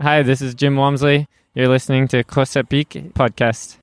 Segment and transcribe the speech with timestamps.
[0.00, 1.26] Hi, this is Jim Walmsley.
[1.54, 3.76] You're listening to Course à Pic podcast.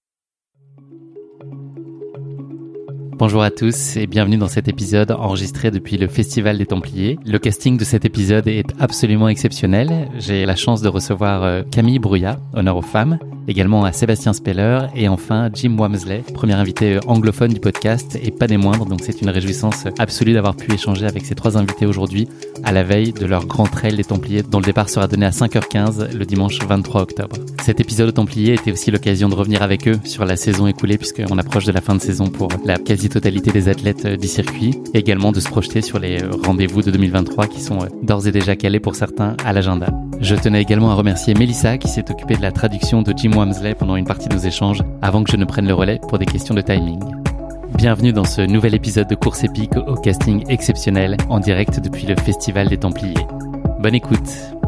[3.17, 7.17] Bonjour à tous et bienvenue dans cet épisode enregistré depuis le Festival des Templiers.
[7.25, 10.09] Le casting de cet épisode est absolument exceptionnel.
[10.19, 14.80] J'ai la chance de recevoir euh, Camille Brouillat, honneur aux femmes, également à Sébastien Speller
[14.95, 18.85] et enfin Jim Wamsley, premier invité euh, anglophone du podcast et pas des moindres.
[18.85, 22.27] Donc c'est une réjouissance absolue d'avoir pu échanger avec ces trois invités aujourd'hui
[22.63, 25.29] à la veille de leur grand trail des Templiers dont le départ sera donné à
[25.31, 27.38] 5h15 le dimanche 23 octobre.
[27.63, 30.97] Cet épisode aux Templiers était aussi l'occasion de revenir avec eux sur la saison écoulée
[30.97, 34.73] puisqu'on approche de la fin de saison pour la quasi-totalité des athlètes euh, du circuit
[34.94, 38.56] également de se projeter sur les euh, rendez-vous de 2023 qui sont d'ores et déjà
[38.56, 39.88] calés pour certains à l'agenda.
[40.22, 43.75] Je tenais également à remercier Melissa qui s'est occupée de la traduction de Jim Wamsley
[43.75, 46.25] pendant une partie de nos échanges avant que je ne prenne le relais pour des
[46.25, 47.00] questions de timing.
[47.75, 52.16] Bienvenue dans ce nouvel épisode de Course épique au casting exceptionnel en direct depuis le
[52.16, 53.28] Festival des Templiers.
[53.80, 54.64] Bonne écoute.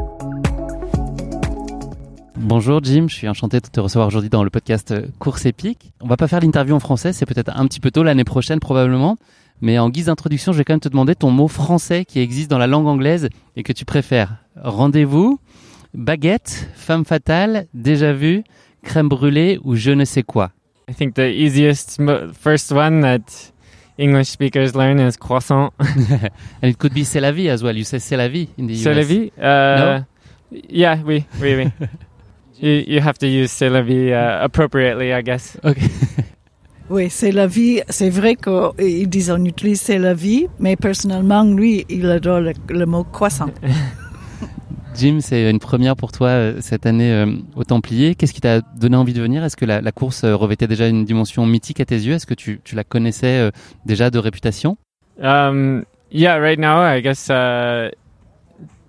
[2.48, 5.92] Bonjour Jim, je suis enchanté de te recevoir aujourd'hui dans le podcast Course épique.
[6.00, 8.61] On va pas faire l'interview en français, c'est peut-être un petit peu tôt l'année prochaine
[8.61, 9.17] probablement.
[9.60, 12.49] Mais en guise d'introduction, je vais quand même te demander ton mot français qui existe
[12.49, 13.27] dans la langue anglaise
[13.58, 14.38] et que tu préfères.
[14.64, 15.42] Rendez-vous,
[15.94, 18.45] baguette, femme fatale, déjà vu,
[18.82, 20.52] crème brûlée ou je ne sais quoi?
[20.89, 22.02] I think the easiest
[22.32, 23.52] first one that
[23.99, 25.73] English speakers learn is croissant.
[26.64, 27.77] and it could be c'est la vie as well.
[27.77, 28.83] You say c'est la vie in the US.
[28.83, 29.32] C'est la vie?
[29.38, 30.60] Uh, no?
[30.70, 31.88] Yeah, oui, oui, oui.
[32.62, 35.58] you, you have to use c'est la vie uh, appropriately, I guess.
[35.64, 35.90] Okay.
[36.90, 37.82] Oui, c'est la vie.
[37.90, 42.54] C'est vrai qu'ils disent on utilise c'est la vie, mais personnellement, lui, il adore le,
[42.70, 43.50] le mot croissant.
[44.96, 47.26] Jim, c'est une première pour toi euh, cette année euh,
[47.58, 48.16] au Templier.
[48.16, 49.44] Qu'est-ce qui t'a donné envie de venir?
[49.44, 52.14] Est-ce que la, la, course euh, revêtait déjà une dimension mythique à tes yeux?
[52.14, 53.52] Est-ce que tu, tu, la connaissais
[53.86, 54.78] déjà de réputation?
[55.22, 57.92] Um, Yeah, right now, I guess uh,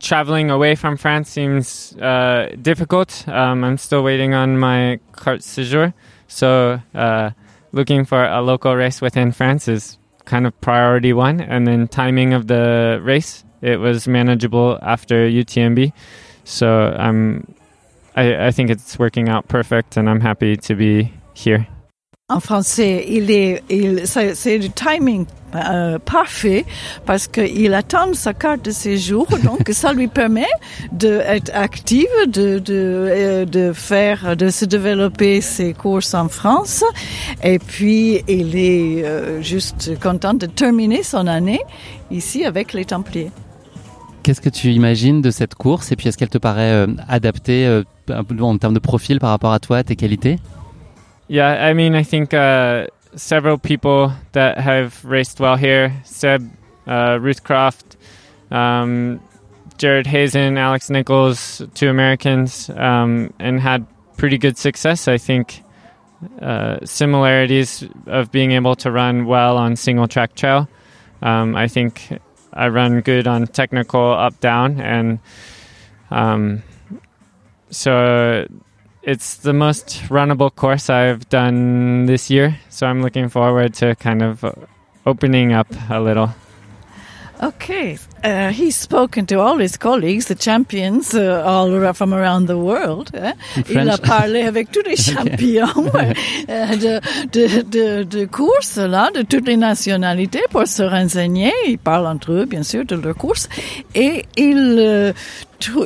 [0.01, 3.27] traveling away from France seems uh, difficult.
[3.29, 5.93] Um, I'm still waiting on my carte séjour,
[6.27, 6.81] so.
[6.95, 7.31] Uh,
[7.73, 11.41] looking for a local race within France is kind of priority one.
[11.41, 15.93] And then timing of the race, it was manageable after UTMB.
[16.45, 17.55] So I'm,
[18.17, 21.67] I, I think it's working out perfect and I'm happy to be here.
[22.31, 25.25] En français, il est, il, c'est du timing
[25.55, 26.67] euh, parfait
[27.07, 30.45] parce qu'il attend sa carte de séjour, donc ça lui permet
[30.93, 36.85] d'être active, de, de, euh, de faire, de se développer ses courses en France.
[37.43, 41.61] Et puis, il est euh, juste content de terminer son année
[42.11, 43.31] ici avec les Templiers.
[44.23, 45.93] Qu'est-ce que tu imagines de cette course?
[45.93, 49.55] Et puis est-ce qu'elle te paraît euh, adaptée euh, en termes de profil par rapport
[49.55, 50.37] à toi, à tes qualités?
[51.29, 56.51] Yeah, I mean, I think uh, several people that have raced well here Seb,
[56.87, 57.99] uh, Ruth Croft,
[58.51, 59.21] um,
[59.77, 65.07] Jared Hazen, Alex Nichols, two Americans, um, and had pretty good success.
[65.07, 65.63] I think
[66.41, 70.67] uh, similarities of being able to run well on single track trail.
[71.21, 72.19] Um, I think
[72.55, 75.19] I run good on technical up down, and
[76.11, 76.63] um,
[77.71, 78.47] so
[79.09, 84.23] it's the most runnable course I've done this year, so I'm looking forward to kind
[84.23, 84.45] of
[85.07, 86.29] opening up a little.
[87.41, 92.59] Okay, uh, he's spoken to all his colleagues, the champions, uh, all from around the
[92.59, 93.13] world.
[93.15, 93.33] Eh?
[93.71, 95.69] Il a parlé avec tous les champions
[96.49, 97.01] euh, de,
[97.31, 101.53] de, de, de course, là, de toutes les nationalités pour se renseigner.
[101.69, 103.49] Il parle entre eux, bien sûr, de leur course.
[103.95, 105.13] Et il, euh,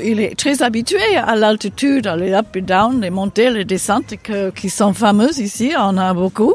[0.03, 4.15] il est très habitué à l'altitude, à les up et down, les montées, les descentes
[4.23, 5.73] que, qui sont fameuses ici.
[5.79, 6.55] On a beaucoup.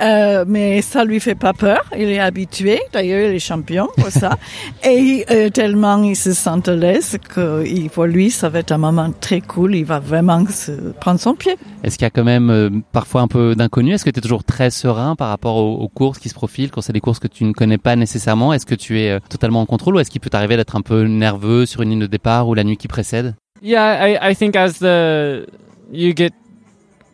[0.00, 1.84] Euh, mais ça lui fait pas peur.
[1.96, 2.80] Il est habitué.
[2.92, 4.38] D'ailleurs, il est champion pour ça.
[4.84, 8.70] Et euh, tellement il se sent à l'aise que il- pour lui, ça va être
[8.72, 9.74] un moment très cool.
[9.74, 11.56] Il va vraiment se prendre son pied.
[11.82, 13.92] Est-ce qu'il y a quand même euh, parfois un peu d'inconnu?
[13.94, 16.70] Est-ce que tu es toujours très serein par rapport aux, aux courses qui se profilent?
[16.70, 19.18] Quand c'est des courses que tu ne connais pas nécessairement Est-ce que tu es euh,
[19.28, 22.00] totalement en contrôle ou est-ce qu'il peut t'arriver d'être un peu nerveux sur une ligne
[22.00, 23.34] de départ ou la nuit qui précède?
[23.62, 25.44] Yeah, I, I think as the
[25.92, 26.30] you get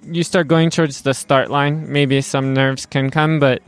[0.06, 3.62] you start going towards the start line, maybe some nerves can come, but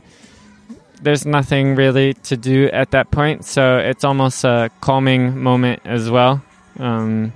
[1.01, 6.09] there's nothing really to do at that point, so it's almost a calming moment as
[6.09, 6.41] well.
[6.79, 7.33] Um,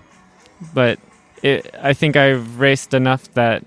[0.74, 1.00] but
[1.44, 3.64] it, I think I've raced enough that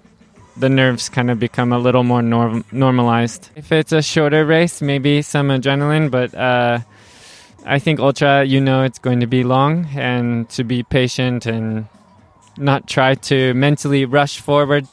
[0.57, 3.51] the nerves kind of become a little more norm- normalized.
[3.57, 6.79] If it's a shorter race, maybe some adrenaline, but uh,
[7.67, 11.87] I think ultra, you know, it's going to be long, and to be patient and
[12.57, 14.87] not try to mentally rush forward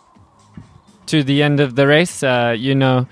[1.12, 2.24] to the end of the race.
[2.24, 3.06] Uh, you know,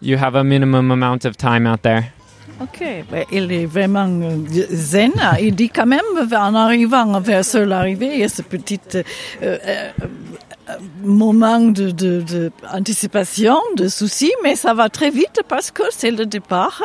[0.00, 2.12] you have a minimum amount of time out there.
[2.58, 5.12] Ok, ben, il est vraiment euh, zen.
[5.40, 6.00] Il dit quand même,
[6.32, 9.02] en arrivant vers l'arrivée, il y a ce petit euh,
[9.42, 9.90] euh,
[11.02, 16.10] moment de, de, de anticipation, de souci, mais ça va très vite parce que c'est
[16.10, 16.82] le départ.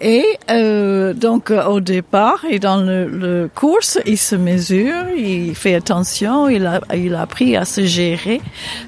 [0.00, 5.54] Et euh, donc euh, au départ et dans le, le course, il se mesure, il
[5.54, 8.40] fait attention, il a, il a appris à se gérer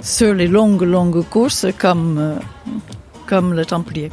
[0.02, 2.34] sur les longues, longues courses comme, euh,
[3.26, 4.10] comme le Templier.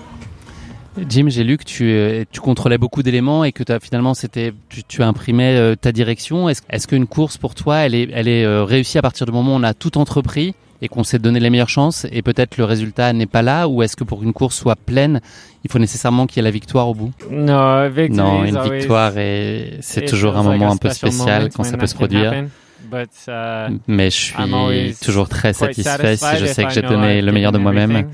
[1.08, 4.54] Jim, j'ai lu que tu, euh, tu contrôlais beaucoup d'éléments et que t'as, finalement c'était
[4.70, 6.50] tu, tu imprimais euh, ta direction.
[6.50, 9.32] Est-ce, est-ce qu'une course pour toi, elle est, elle est euh, réussie à partir du
[9.32, 12.58] moment où on a tout entrepris et qu'on s'est donné les meilleures chances et peut-être
[12.58, 15.22] le résultat n'est pas là ou est-ce que pour qu'une course soit pleine,
[15.64, 17.12] il faut nécessairement qu'il y ait la victoire au bout?
[17.30, 21.78] No, Non, une victoire et c'est toujours un like moment un peu spécial quand ça
[21.78, 22.32] peut se produire.
[22.32, 22.50] happen.
[22.92, 27.32] But, uh, Mais je suis toujours très satisfait si je sais que j'ai donné le
[27.32, 28.08] meilleur de moi-même.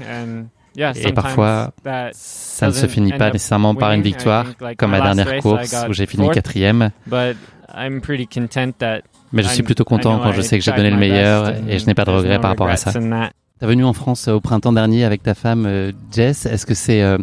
[0.78, 1.72] Et parfois,
[2.12, 4.46] Ça ne se finit pas nécessairement par une victoire,
[4.78, 6.92] comme last dernière course où j'ai fini quatrième.
[7.08, 7.38] But
[7.76, 9.02] I'm pretty content that
[9.34, 11.80] Mais je suis plutôt content quand je I sais que j'ai donné le meilleur et
[11.80, 12.92] je n'ai pas de regrets par rapport à ça.
[12.94, 13.32] that.
[13.60, 16.46] T'es venu en France euh, au printemps dernier avec ta femme euh, Jess.
[16.46, 17.18] Est-ce que c'est euh,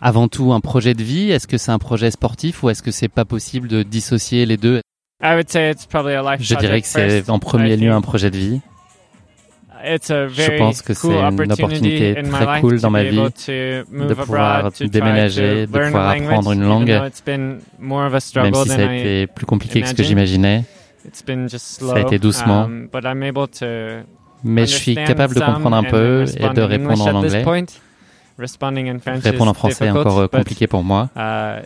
[0.00, 1.30] avant tout un projet de vie?
[1.30, 4.56] Est-ce que c'est un projet sportif ou est-ce que c'est pas possible de dissocier les
[4.56, 4.80] deux?
[5.22, 8.00] I would say it's probably a life Je dirais que c'est en premier lieu un
[8.00, 8.60] projet de vie.
[9.84, 14.70] It's a Je pense que c'est une opportunité très cool dans ma vie de pouvoir
[14.80, 17.60] déménager, de pouvoir apprendre une langue, même
[18.54, 20.64] si ça a été plus compliqué que ce que j'imaginais.
[21.12, 22.64] Ça a été doucement.
[22.64, 22.88] um,
[24.44, 27.44] Mais je suis capable de comprendre un peu et de répondre en anglais.
[28.38, 31.08] Répondre en is français est encore euh, compliqué pour moi.
[31.16, 31.62] uh,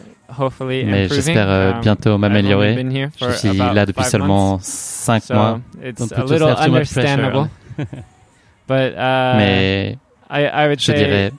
[0.69, 3.11] Mais j'espère euh, Um, bientôt m'améliorer.
[3.21, 5.61] Je suis là depuis seulement months, cinq so mois.
[5.83, 7.51] it's Don't a put little
[8.67, 9.97] but uh, Mais
[10.31, 11.33] I, I would je say dirais,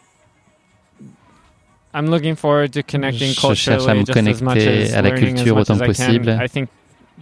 [1.93, 5.77] I'm looking forward to connecting Je cherche à me connecter as à la culture autant
[5.77, 5.93] que I can.
[5.93, 6.29] possible.
[6.41, 6.69] I think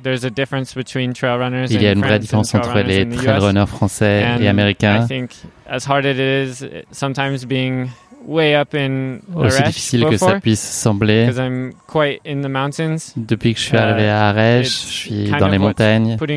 [0.01, 3.39] there's a difference between trail runners il y a une vraie différence entre les trail
[3.39, 5.03] runners français And et américains.
[5.03, 5.31] I think
[5.67, 7.89] as hard as it is, sometimes being
[8.27, 11.27] Aussi Arash difficile que ça puisse sembler.
[11.27, 14.94] because I'm quite in the mountains, Depuis que je suis Uh, arrivé à Arèche, je
[14.94, 16.18] suis dans les montagnes.
[16.18, 16.27] C'est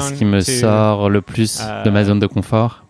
[0.00, 2.82] ce qui me sort le plus de ma uh, zone de confort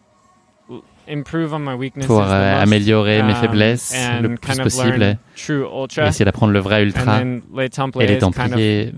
[1.08, 4.64] improve on my weaknesses pour euh, améliorer mes um, faiblesses and le plus kind of
[4.64, 7.22] possible et essayer d'apprendre le vrai ultra.
[7.22, 8.92] Et les is kind of Templiers,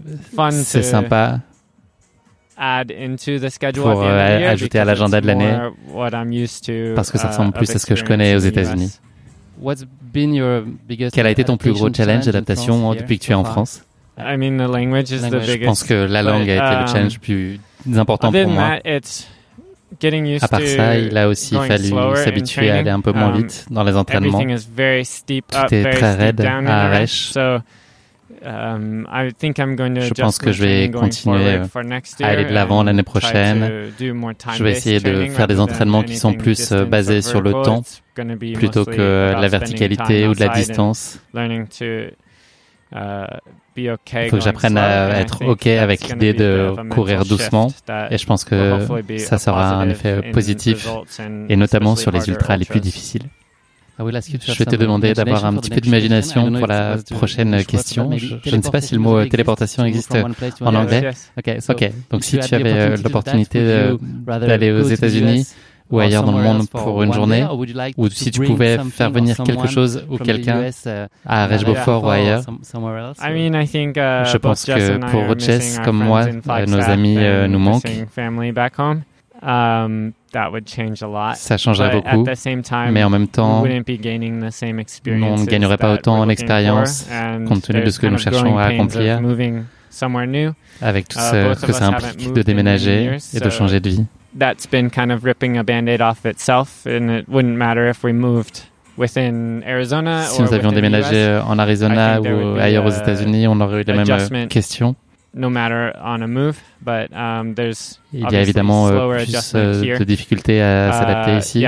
[0.52, 1.40] c'est to sympa
[2.56, 5.52] add into the schedule pour, euh, ajouter à l'agenda de l'année.
[5.52, 8.04] more what I'm used to, Parce que ça uh, ressemble plus à ce que je
[8.04, 8.98] connais aux États-Unis.
[11.12, 13.84] Quel a été ton plus gros challenge d'adaptation hein, depuis que tu es en France?
[14.18, 15.64] I mean, the language is the Je biggest.
[15.64, 17.58] pense que la langue a été le um, challenge plus
[17.96, 18.78] important pour moi.
[18.84, 19.26] that, it's
[20.00, 23.12] getting used À part to ça, il a aussi fallu s'habituer à aller un peu
[23.12, 23.48] moins training.
[23.48, 24.40] vite dans les entraînements.
[24.40, 26.86] Tout est très raide à.
[26.86, 27.32] Arèche.
[28.44, 33.90] Je adjust pense que je vais continuer, forward euh, à aller de l'avant l'année prochaine.
[33.98, 37.82] Je vais essayer de faire des entraînements qui sont plus euh, basés sur le temps
[38.54, 41.20] plutôt que de la verticalité ou de la distance.
[42.94, 47.72] uh, okay Il faut que j'apprenne à être OK avec l'idée de courir doucement.
[48.10, 48.78] Et je pense que
[49.18, 50.88] ça sera un effet positif
[51.48, 53.28] et notamment sur les ultras les plus difficiles.
[53.98, 58.10] Je vais te demander d'avoir un petit peu d'imagination pour la prochaine question.
[58.16, 60.16] Je, ne sais pas si le mot téléportation existe
[60.60, 61.10] en anglais.
[61.68, 63.94] Ok, donc si tu avais euh, l'opportunité
[64.26, 65.46] d'aller aux États-Unis
[65.90, 67.46] ou ailleurs dans le monde pour une journée,
[67.96, 70.70] ou si tu pouvais faire venir quelque chose ou quelqu'un
[71.24, 72.42] à Rège Beaufort ou ailleurs.
[74.24, 77.84] Je pense que pour Jess comme moi, euh, nos amis euh, nous manquent.
[81.34, 82.24] Ça changerait beaucoup.
[82.90, 87.08] Mais en même temps, on ne gagnerait pas autant l'expérience
[87.46, 89.20] compte tenu de ce que nous cherchons à accomplir
[90.82, 94.04] avec tout ce uh, que ça implique de déménager et de changer de vie.
[100.24, 104.06] Si nous avions déménagé en Arizona ou ailleurs aux États-Unis, on aurait eu la même
[104.08, 104.94] euh, question.
[108.12, 111.66] Il y a évidemment euh, plus euh, de difficultés à s'adapter ici,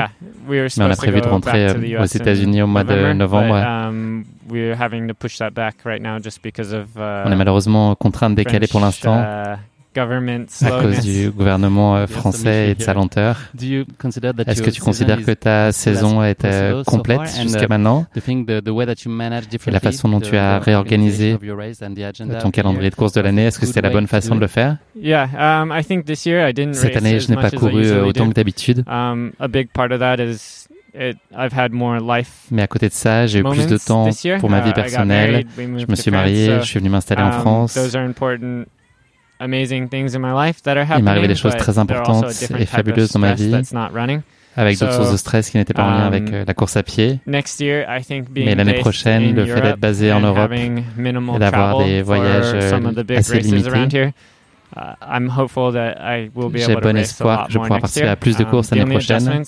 [0.48, 3.54] mais on a prévu de rentrer aux États-Unis au mois de novembre.
[7.26, 9.22] On est malheureusement contraint de décaler pour l'instant.
[10.62, 13.38] À cause du gouvernement euh, français et de sa lenteur.
[14.46, 16.48] Est-ce que tu considères que ta saison a été
[16.86, 18.06] complète jusqu'à maintenant?
[19.68, 21.36] Et la façon dont tu as réorganisé
[22.40, 24.76] ton calendrier de course de l'année, est-ce que c'était la bonne façon de le faire?
[26.74, 28.84] Cette année, je n'ai pas couru euh, autant que d'habitude.
[32.50, 34.04] Mais à côté de ça, j'ai eu plus de temps
[34.40, 35.44] pour ma vie personnelle.
[35.58, 37.74] Je me suis marié, je suis venu m'installer en France.
[39.40, 42.26] Il m'est arrivé des choses très importantes
[42.58, 43.54] et fabuleuses dans ma vie
[44.56, 46.82] avec d'autres sources de stress qui n'étaient pas en lien avec euh, la course à
[46.82, 47.20] pied.
[47.26, 50.82] Mais l'année prochaine, le fait d'être basé en Europe et
[51.38, 54.12] d'avoir des voyages euh, assez limités,
[56.54, 59.42] j'ai bon espoir que je pourrai participer à plus de courses l'année prochaine.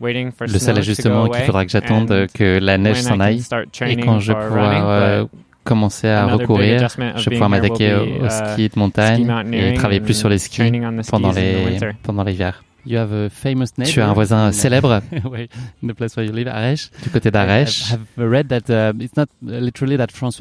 [0.00, 3.42] Le seul ajustement qu'il faudra que j'attende que la neige s'en aille
[3.86, 5.26] et quand je pourrai
[5.64, 6.88] commencer à recourir.
[6.88, 10.70] Je vais pouvoir m'attaquer au, au, ski de montagne et travailler plus sur les skis
[11.10, 12.62] pendant les pendant l'hiver.
[13.84, 15.00] Tu as un voisin célèbre.
[15.30, 15.48] oui,
[15.82, 16.90] in the place where you live, Arèche.
[17.02, 17.94] Du côté d'Arèche.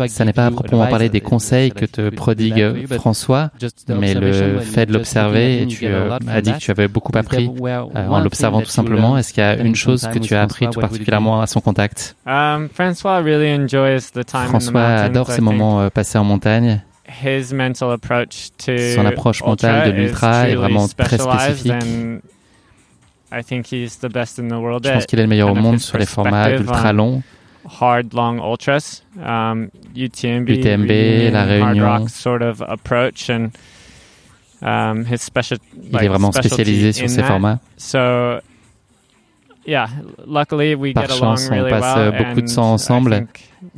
[0.07, 3.51] Ça n'est pas à proprement parler des conseils que te prodigue François,
[3.99, 8.19] mais le fait de l'observer, tu as dit que tu avais beaucoup appris euh, en
[8.19, 9.17] l'observant tout simplement.
[9.17, 12.15] Est-ce qu'il y a une chose que tu as appris tout particulièrement à son contact?
[14.47, 16.81] François adore ces moments euh, passés en montagne.
[18.95, 21.73] Son approche mentale de l'ultra est vraiment très spécifique.
[23.33, 27.21] Je pense qu'il est le meilleur au monde sur les formats ultra longs.
[27.79, 31.85] Hard long ultras, um, UTMB, UTMB la Réunion.
[31.85, 33.51] Hard rock sort of approach and,
[34.61, 37.59] um, his special, like, Il est vraiment spécialisé sur ces formats.
[37.77, 38.41] So,
[39.65, 39.87] yeah,
[40.27, 43.27] luckily we Par get chance, along really on passe well euh, beaucoup de temps ensemble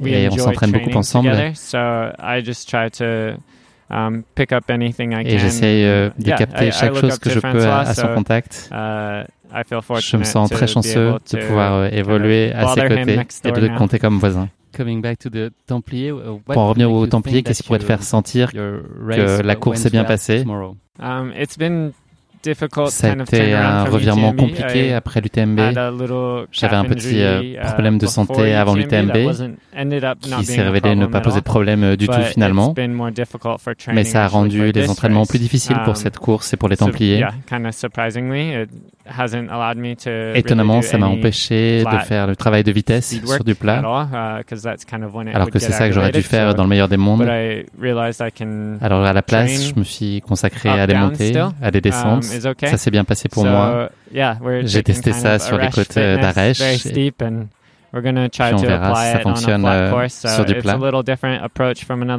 [0.04, 1.30] et on s'entraîne beaucoup ensemble.
[1.30, 1.78] Together, so
[2.20, 3.38] I just try to
[5.28, 8.70] et j'essaye de capter chaque chose que je peux à, son contact.
[10.00, 14.00] je me sens très chanceux de pouvoir euh, évoluer à ses côtés et de compter
[14.00, 14.50] comme voisin.
[16.46, 19.90] Pour en revenir aux Templiers, qu'est-ce qui pourrait te faire sentir que la course s'est
[19.90, 20.44] bien passée
[22.90, 25.60] ça a été un revirement compliqué après l'UTMB.
[26.52, 29.14] J'avais un petit euh, problème de santé avant l'UTMB
[30.22, 32.74] qui s'est révélé ne pas poser de problème euh, du tout finalement.
[33.94, 37.26] Mais ça a rendu les entraînements plus difficiles pour cette course et pour les Templiers.
[40.36, 43.82] Étonnamment, ça m'a empêché de faire le travail de vitesse sur du plat,
[45.36, 47.22] alors que c'est ça que j'aurais dû faire dans le meilleur des mondes.
[48.82, 51.32] Alors à la place, je me suis consacré à des montées,
[51.62, 52.24] à des descentes.
[52.68, 53.90] Ça s'est bien passé pour moi.
[54.66, 56.60] J'ai testé ça sur les côtes euh, d'Arèche.
[57.96, 60.78] We're gonna try on to verra si ça fonctionne euh, sur du plat.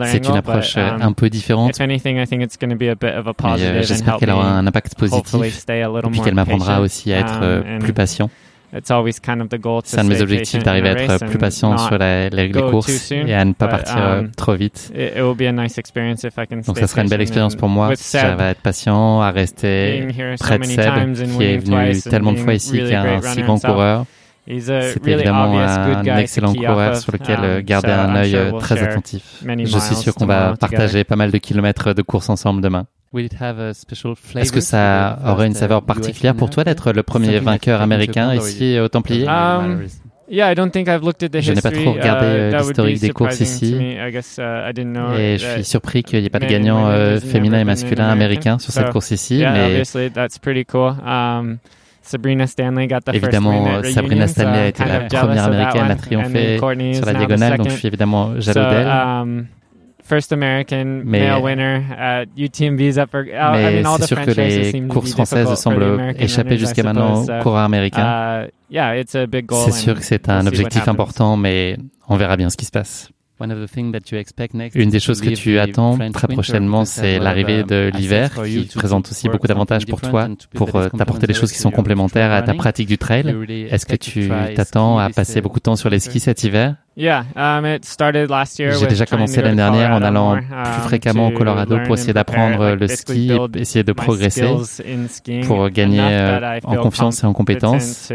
[0.06, 1.78] C'est une approche but, um, un peu différente.
[1.78, 7.78] Anything, euh, J'espère qu'elle aura un impact positif et qu'elle m'apprendra aussi à être euh,
[7.78, 8.30] plus patient.
[8.72, 13.26] C'est un de mes objectifs d'arriver à être plus patient sur les, les courses soon,
[13.26, 14.90] et à ne pas partir trop vite.
[16.66, 20.08] Donc, ça sera une belle expérience pour moi si j'arrive à être patient, à rester
[20.40, 23.58] près de Seb, qui est venu tellement de fois ici, qui est un si bon
[23.58, 24.06] coureur.
[24.48, 29.42] C'était vraiment un excellent coureur sur lequel euh, garder un œil euh, très attentif.
[29.44, 32.86] Je suis sûr qu'on va partager pas mal de kilomètres de course ensemble demain.
[33.16, 38.78] Est-ce que ça aurait une saveur particulière pour toi d'être le premier vainqueur américain ici
[38.78, 39.26] au Templier?
[41.40, 43.76] Je n'ai pas trop regardé euh, l'historique des courses ici.
[43.76, 46.88] et je suis surpris qu'il n'y ait pas de gagnants
[47.20, 49.42] féminins et masculins américains sur cette course ici.
[49.44, 49.82] mais
[52.06, 53.52] Sabrina Stanley évidemment,
[53.94, 56.58] Sabrina Stanley a été la première américaine à triompher
[56.94, 58.86] sur la diagonale, donc je suis évidemment jaloux d'elle.
[61.04, 61.28] Mais,
[63.98, 65.82] c'est sûr que les courses françaises semblent
[66.18, 68.02] échapper jusqu'à maintenant aux coureurs américains.
[69.64, 71.76] C'est sûr que c'est un objectif important, mais
[72.08, 73.10] on verra bien ce qui se passe.
[73.38, 79.28] Une des choses que tu attends très prochainement, c'est l'arrivée de l'hiver qui présente aussi
[79.28, 82.88] beaucoup d'avantages pour toi, pour euh, t'apporter des choses qui sont complémentaires à ta pratique
[82.88, 83.34] du trail.
[83.70, 86.76] Est-ce que tu t'attends à passer beaucoup de temps sur les skis cet hiver?
[86.98, 87.66] Um,
[88.56, 92.74] J'ai déjà commencé l'année dernière en allant plus um, fréquemment au Colorado pour essayer d'apprendre
[92.74, 94.48] le ski, et essayer de progresser,
[95.46, 98.10] pour gagner euh, en confiance et en compétences.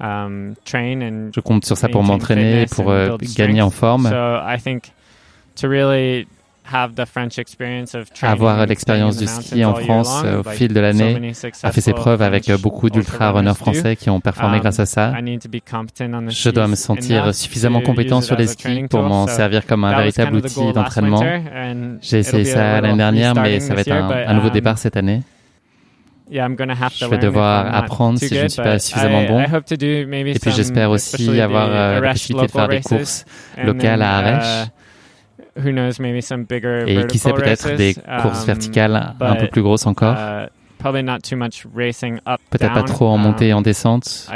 [0.00, 4.06] Um, Je compte sur ça pour m'entraîner, pour euh, gagner en forme.
[8.22, 12.22] Avoir l'expérience du ski en France euh, au fil de l'année a fait ses preuves
[12.22, 15.14] avec euh, beaucoup d'ultra-runners français qui ont performé um, grâce à ça.
[15.16, 20.36] Je dois me sentir suffisamment compétent sur les skis pour m'en servir comme un véritable
[20.36, 21.24] outil d'entraînement.
[22.02, 25.22] J'ai essayé ça l'année dernière, mais ça va être un nouveau départ um, cette année
[26.30, 29.40] je vais devoir apprendre si je ne suis pas suffisamment bon.
[29.40, 33.24] Et puis j'espère aussi avoir euh, la possibilité de faire des courses
[33.62, 34.66] locales à Arèche.
[34.66, 35.68] Uh,
[36.86, 40.14] Et qui sait peut-être des courses um, verticales un peu plus grosses encore.
[40.14, 40.46] Uh,
[42.50, 44.28] peut-être pas trop en montée et en um, descente.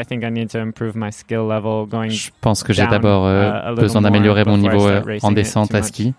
[2.09, 6.15] Je pense que j'ai d'abord euh, besoin d'améliorer mon niveau euh, en descente à ski.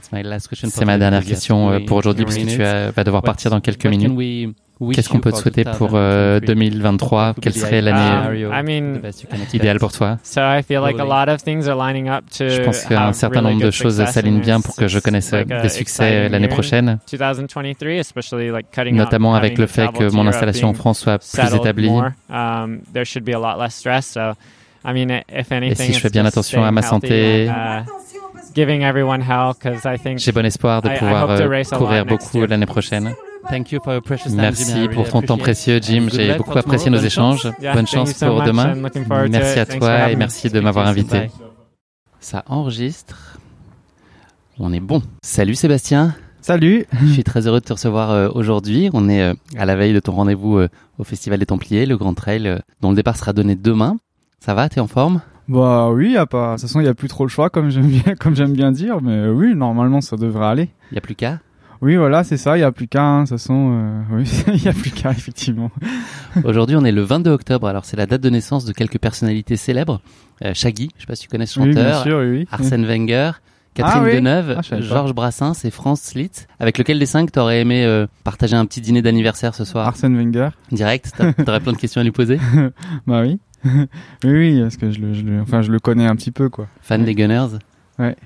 [0.00, 4.56] C'est ma dernière question pour aujourd'hui puisque tu vas devoir partir dans quelques minutes.
[4.92, 10.18] Qu'est-ce qu'on peut te souhaiter pour 2023 euh, Quelle serait l'année uh, idéale pour toi?
[10.24, 16.28] Je pense qu'un certain nombre de choses s'alignent bien pour que je connaisse des succès
[16.28, 16.98] l'année prochaine,
[18.92, 21.90] notamment avec le fait que mon installation en France soit plus établie.
[22.30, 22.80] Um,
[25.62, 27.50] Et si je fais bien attention à ma santé, uh,
[28.56, 33.14] j'ai bon espoir de pouvoir euh, courir beaucoup l'année prochaine.
[33.50, 36.08] Merci pour ton temps précieux, Jim.
[36.12, 37.50] J'ai beaucoup apprécié nos échanges.
[37.60, 38.74] Bonne chance pour demain.
[39.28, 41.30] Merci à toi et merci de m'avoir invité.
[42.20, 43.38] Ça enregistre.
[44.58, 45.02] On est bon.
[45.22, 46.16] Salut Sébastien.
[46.40, 46.86] Salut.
[47.00, 48.90] Je suis très heureux de te recevoir euh, aujourd'hui.
[48.92, 51.96] On est euh, à la veille de ton rendez-vous euh, au Festival des Templiers, le
[51.96, 53.98] Grand Trail, dont le départ sera donné demain.
[54.40, 54.68] Ça va?
[54.68, 55.20] T'es en forme?
[55.48, 56.54] Bah oui, y a pas.
[56.54, 58.52] De toute façon, il y a plus trop le choix, comme j'aime bien, comme j'aime
[58.52, 59.00] bien dire.
[59.00, 60.70] Mais oui, normalement, ça devrait aller.
[60.90, 61.40] Il y a plus qu'à?
[61.80, 62.56] Oui, voilà, c'est ça.
[62.56, 63.02] Il y a plus qu'à.
[63.02, 65.70] Hein, de toute façon, euh, oui, il y a plus qu'à effectivement.
[66.44, 67.68] Aujourd'hui, on est le 22 octobre.
[67.68, 70.00] Alors, c'est la date de naissance de quelques personnalités célèbres.
[70.44, 71.74] Euh, Shaggy, je sais pas si tu connais ce chanteur.
[71.74, 73.32] Oui, bien sûr, oui, Arsène Wenger.
[73.74, 76.48] Catherine ah, Deneuve, ah, Georges Brassens et France Slitz.
[76.58, 79.86] Avec lequel des cinq t'aurais aimé euh, partager un petit dîner d'anniversaire ce soir?
[79.86, 80.48] Arsène Wenger.
[80.72, 81.12] Direct,
[81.44, 82.40] t'aurais plein de questions à lui poser?
[83.06, 83.38] Bah oui.
[83.64, 83.80] oui,
[84.24, 86.66] oui, parce que je le, je le, enfin, je le connais un petit peu, quoi.
[86.80, 87.58] Fan des Gunners?
[88.00, 88.16] Ouais.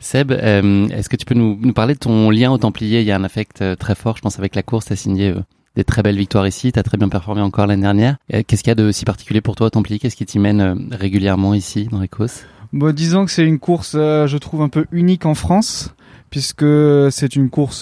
[0.00, 3.00] Seb, euh, est-ce que tu peux nous, nous, parler de ton lien au Templier?
[3.00, 4.86] Il y a un affect euh, très fort, je pense, avec la course.
[4.86, 5.40] Tu as signé euh,
[5.74, 6.70] des très belles victoires ici.
[6.72, 8.16] Tu as très bien performé encore l'année dernière.
[8.30, 9.98] Qu'est-ce qu'il y a de si particulier pour toi au Templier?
[9.98, 13.92] Qu'est-ce qui t'y mène régulièrement ici, dans les courses bon, Disons que c'est une course,
[13.94, 15.94] je trouve, un peu unique en France
[16.30, 16.66] puisque
[17.10, 17.80] c'est une course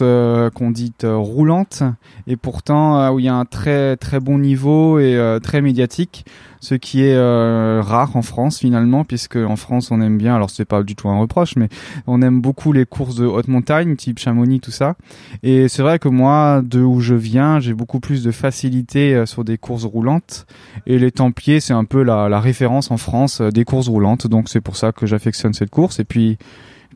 [0.55, 1.83] qu'on dit roulante
[2.27, 6.25] et pourtant où il y a un très très bon niveau et très médiatique
[6.67, 10.51] ce qui est euh, rare en France finalement, puisque en France on aime bien, alors
[10.51, 11.69] c'est pas du tout un reproche, mais
[12.07, 14.97] on aime beaucoup les courses de haute montagne, type Chamonix, tout ça.
[15.45, 19.27] Et c'est vrai que moi, de où je viens, j'ai beaucoup plus de facilité euh,
[19.27, 20.47] sur des courses roulantes.
[20.87, 24.49] Et les Templiers, c'est un peu la, référence en France euh, des courses roulantes, donc
[24.49, 26.01] c'est pour ça que j'affectionne cette course.
[26.01, 26.37] Et puis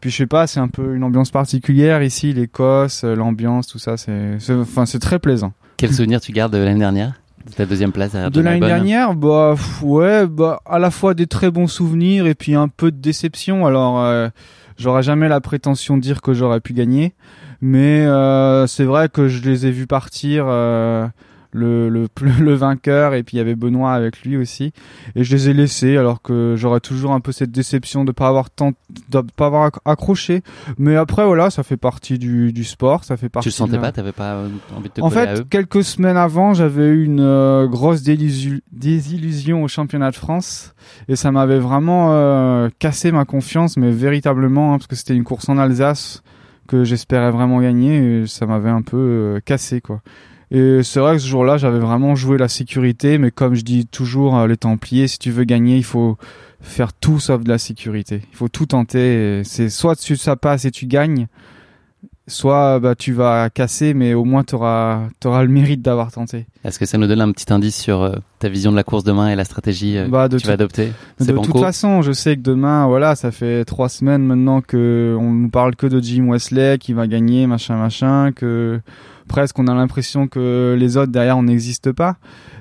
[0.00, 3.96] puis je sais pas, c'est un peu une ambiance particulière ici, l'Écosse, l'ambiance, tout ça,
[3.96, 5.52] c'est, enfin c'est très plaisant.
[5.76, 7.14] Quel souvenir tu gardes de l'année dernière?
[7.56, 11.68] Ta deuxième place de l'année dernière, bah ouais, bah à la fois des très bons
[11.68, 13.66] souvenirs et puis un peu de déception.
[13.66, 14.28] Alors, euh,
[14.76, 17.14] j'aurais jamais la prétention de dire que j'aurais pu gagner,
[17.62, 20.44] mais euh, c'est vrai que je les ai vus partir.
[20.48, 21.06] Euh,
[21.52, 22.08] le, le,
[22.40, 24.72] le, vainqueur et puis il y avait Benoît avec lui aussi.
[25.16, 28.28] Et je les ai laissés alors que j'aurais toujours un peu cette déception de pas
[28.28, 28.72] avoir tant
[29.08, 30.42] de pas avoir accroché.
[30.78, 33.78] Mais après voilà ça fait partie du, du sport ça fait partie tu le sentais
[33.78, 33.92] pas?
[33.92, 37.66] T'avais pas euh, envie de te en fait quelques semaines avant j'avais eu une euh,
[37.66, 40.74] grosse désillusion au championnat de France.
[41.08, 45.24] Et ça m'avait vraiment euh, cassé ma confiance mais véritablement hein, parce que c'était une
[45.24, 46.22] course en Alsace
[46.68, 48.22] que j'espérais vraiment gagner.
[48.22, 50.02] Et ça m'avait un peu cassé quoi
[50.50, 53.86] et c'est vrai que ce jour-là, j'avais vraiment joué la sécurité, mais comme je dis
[53.86, 56.16] toujours, euh, les Templiers, si tu veux gagner, il faut
[56.60, 58.22] faire tout sauf de la sécurité.
[58.32, 59.42] Il faut tout tenter.
[59.44, 61.28] C'est soit tu, ça passe et tu gagnes,
[62.30, 66.46] soit bah, tu vas casser, mais au moins tu auras, le mérite d'avoir tenté.
[66.64, 69.04] Est-ce que ça nous donne un petit indice sur euh, ta vision de la course
[69.04, 70.92] demain et la stratégie euh, bah, que tu vas adopter?
[71.20, 75.30] De toute façon, je sais que demain, voilà, ça fait trois semaines maintenant que on
[75.30, 78.80] nous parle que de Jim Wesley qui va gagner, machin, machin, que
[79.30, 82.16] presque on a l'impression que les autres derrière on n'existe pas.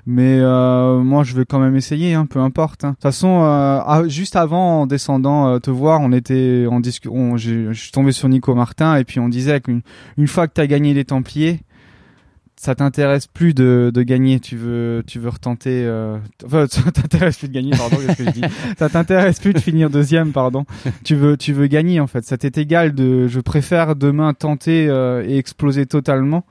[0.05, 2.83] Mais euh, moi, je vais quand même essayer, hein, peu importe.
[2.83, 2.89] hein.
[2.91, 6.79] De toute façon, euh, ah, juste avant, en descendant euh, te voir, on était en
[6.79, 7.37] discussion.
[7.37, 9.81] Je suis tombé sur Nico Martin et puis on disait qu'une
[10.17, 11.59] une fois que tu as gagné les Templiers,
[12.59, 14.41] ça t'intéresse plus de, de gagner.
[14.41, 15.85] Tu veux, tu veux retenter.
[15.85, 17.71] Euh, enfin, ça t'intéresse plus de gagner.
[17.71, 18.41] Pardon, qu'est-ce que je dis?
[18.77, 20.65] Ça t'intéresse plus de finir deuxième, pardon.
[21.05, 22.25] Tu veux, tu veux gagner en fait.
[22.25, 23.29] Ça t'est égal de.
[23.29, 26.43] Je préfère demain tenter euh, et exploser totalement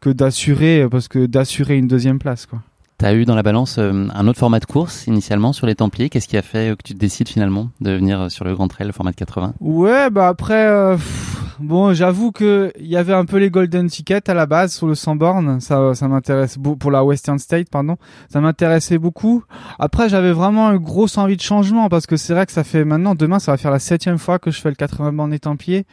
[0.00, 2.60] que d'assurer, parce que d'assurer une deuxième place, quoi.
[2.98, 6.08] T'as eu dans la balance euh, un autre format de course initialement sur les Templiers.
[6.08, 8.68] Qu'est-ce qui a fait euh, que tu décides finalement de venir euh, sur le Grand
[8.68, 12.96] Trail, le format de 80 Ouais, bah après, euh, pff, bon, j'avoue que il y
[12.96, 15.60] avait un peu les golden tickets à la base sur le 100 bornes.
[15.60, 17.96] Ça, ça m'intéresse pour la Western State, pardon.
[18.28, 19.44] Ça m'intéressait beaucoup.
[19.78, 22.84] Après, j'avais vraiment une grosse envie de changement parce que c'est vrai que ça fait
[22.84, 25.38] maintenant, demain, ça va faire la septième fois que je fais le 80 bornes des
[25.38, 25.86] Templiers.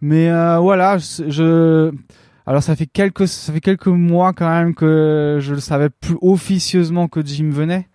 [0.00, 1.90] Mais euh, voilà, je-
[2.46, 6.16] alors ça fait quelques, ça fait quelques mois quand même que je le savais plus
[6.20, 7.88] officieusement que Jim venait.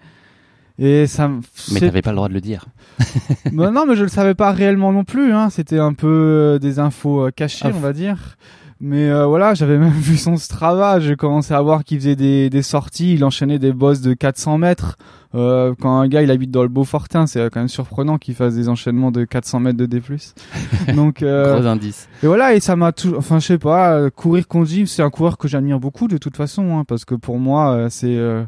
[0.79, 1.29] Et ça,
[1.73, 2.65] Mais t'avais pas le droit de le dire.
[3.51, 5.33] bah non, mais je le savais pas réellement non plus.
[5.33, 5.49] Hein.
[5.49, 8.37] C'était un peu euh, des infos euh, cachées, Ah, on va dire.
[8.83, 10.99] Mais euh, voilà, j'avais même vu son Strava.
[10.99, 13.13] J'ai commencé à voir qu'il faisait des, des sorties.
[13.13, 14.97] Il enchaînait des bosses de 400 mètres.
[15.33, 18.55] Euh, quand un gars il habite dans le Beaufortin, c'est quand même surprenant qu'il fasse
[18.55, 20.01] des enchaînements de 400 mètres de D+.
[20.95, 22.09] Donc euh, Gros indice.
[22.21, 25.03] et voilà, et ça m'a toujours, enfin, je sais pas, euh, courir contre Jim, c'est
[25.03, 28.17] un coureur que j'admire beaucoup de toute façon, hein, parce que pour moi, euh, c'est,
[28.17, 28.43] euh,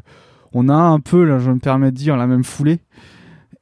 [0.54, 2.80] on a un peu, là, je me permets de dire, la même foulée.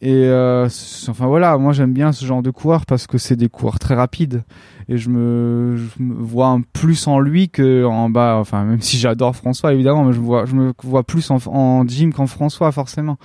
[0.02, 0.68] Et euh,
[1.08, 3.94] enfin voilà, moi j'aime bien ce genre de coureur parce que c'est des coureurs très
[3.94, 4.42] rapides
[4.88, 8.36] et je me, vois plus en lui que en bas.
[8.40, 12.72] Enfin même si j'adore François évidemment, mais je me vois, plus en, Jim qu'en François
[12.72, 13.16] forcément.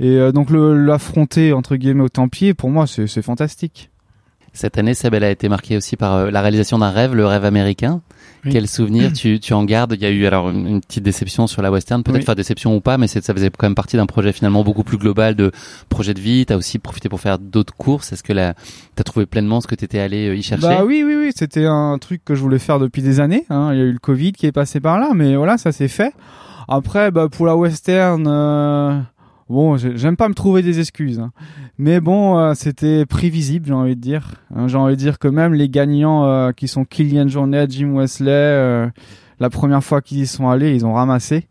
[0.00, 3.90] Et euh, donc l'affronter entre guillemets au Templier, pour moi c'est c'est fantastique.
[4.52, 7.24] Cette année, Seb, elle a été marquée aussi par euh, la réalisation d'un rêve, le
[7.24, 8.02] rêve américain.
[8.44, 8.52] Oui.
[8.52, 9.94] Quel souvenir tu, tu en gardes?
[9.94, 12.22] Il y a eu alors une, une petite déception sur la western, peut-être Oui.
[12.22, 14.98] enfin déception ou pas, mais ça faisait quand même partie d'un projet finalement beaucoup plus
[14.98, 15.50] global de
[15.88, 16.46] projet de vie.
[16.46, 18.12] T'as aussi profité pour faire d'autres courses.
[18.12, 18.54] Est-ce que la,
[18.94, 20.66] t'as trouvé pleinement ce que t'étais allé euh, y chercher?
[20.66, 23.44] Bah oui, oui, oui, c'était un truc que je voulais faire depuis des années.
[23.50, 23.70] Hein.
[23.72, 25.88] Il y a eu le Covid qui est passé par là, mais voilà, ça s'est
[25.88, 26.12] fait.
[26.68, 29.00] Après, bah, pour la western, euh,
[29.48, 31.32] bon, j'ai- j'aime pas me trouver des excuses, hein.
[31.78, 34.30] mais bon, euh, c'était prévisible, j'ai envie de dire.
[34.54, 37.92] Hein, j'ai envie de dire que même les gagnants euh, qui sont Kylian Jornet, Jim
[37.94, 38.88] Wesley, euh,
[39.40, 41.46] la première fois qu'ils y sont allés, ils ont ramassé.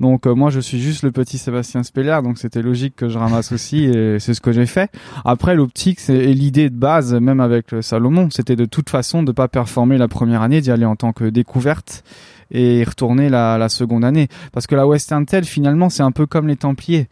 [0.00, 3.18] Donc euh, moi je suis juste le petit Sébastien Speller, donc c'était logique que je
[3.18, 4.92] ramasse aussi et c'est ce que j'ai fait.
[5.24, 9.32] Après l'optique et l'idée de base, même avec le Salomon, c'était de toute façon de
[9.32, 12.04] pas performer la première année, d'y aller en tant que découverte
[12.52, 14.28] et retourner la, la seconde année.
[14.52, 17.08] Parce que la Western Trail finalement c'est un peu comme les Templiers.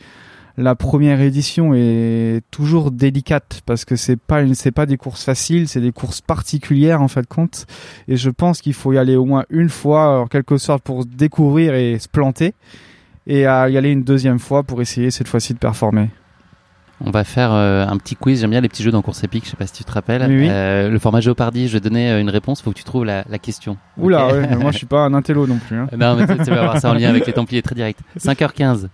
[0.59, 5.69] La première édition est toujours délicate parce que c'est pas c'est pas des courses faciles,
[5.69, 7.67] c'est des courses particulières en fait de compte.
[8.09, 11.05] Et je pense qu'il faut y aller au moins une fois, en quelque sorte, pour
[11.05, 12.55] découvrir et se planter,
[13.27, 16.09] et à y aller une deuxième fois pour essayer cette fois-ci de performer.
[17.05, 18.41] On va faire euh, un petit quiz.
[18.41, 19.45] J'aime bien les petits jeux dans course épique.
[19.45, 20.25] Je sais pas si tu te rappelles.
[20.31, 20.49] Oui.
[20.49, 21.69] Euh, le format Jeopardy.
[21.69, 22.63] Je vais donner euh, une réponse.
[22.63, 23.77] Faut que tu trouves la, la question.
[23.99, 25.77] Oula, ouais, mais moi je suis pas un intello non plus.
[25.77, 25.89] Hein.
[25.99, 28.01] non, mais tu tu vas voir ça en lien avec les Templiers très direct.
[28.19, 28.89] 5h15.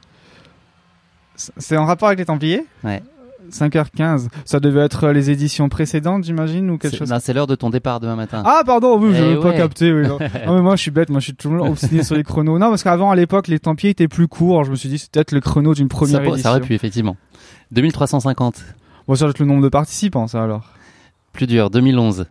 [1.36, 3.02] C'est en rapport avec les Templiers Ouais.
[3.50, 4.28] 5h15.
[4.44, 7.10] Ça devait être les éditions précédentes, j'imagine, ou quelque C'est chose.
[7.10, 8.42] non, c'est l'heure de ton départ demain matin.
[8.46, 9.56] Ah pardon, oui, je Eh n'avais pas ouais.
[9.56, 9.92] capté.
[9.92, 10.18] Oui, non.
[10.46, 12.58] Non, mais moi je suis bête, moi je suis toujours obstiné sur les chronos.
[12.58, 14.64] Non, parce qu'avant à l'époque les Templiers étaient plus courts.
[14.64, 16.42] Je me suis dit c'est peut-être le chrono d'une première ça, édition.
[16.42, 17.16] ça aurait pu, effectivement.
[17.72, 18.62] 2350.
[19.08, 20.70] Bon, ça doit être le nombre de participants, ça alors.
[21.32, 21.68] Plus dur.
[21.70, 22.26] 2011.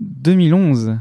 [0.00, 0.98] 2011.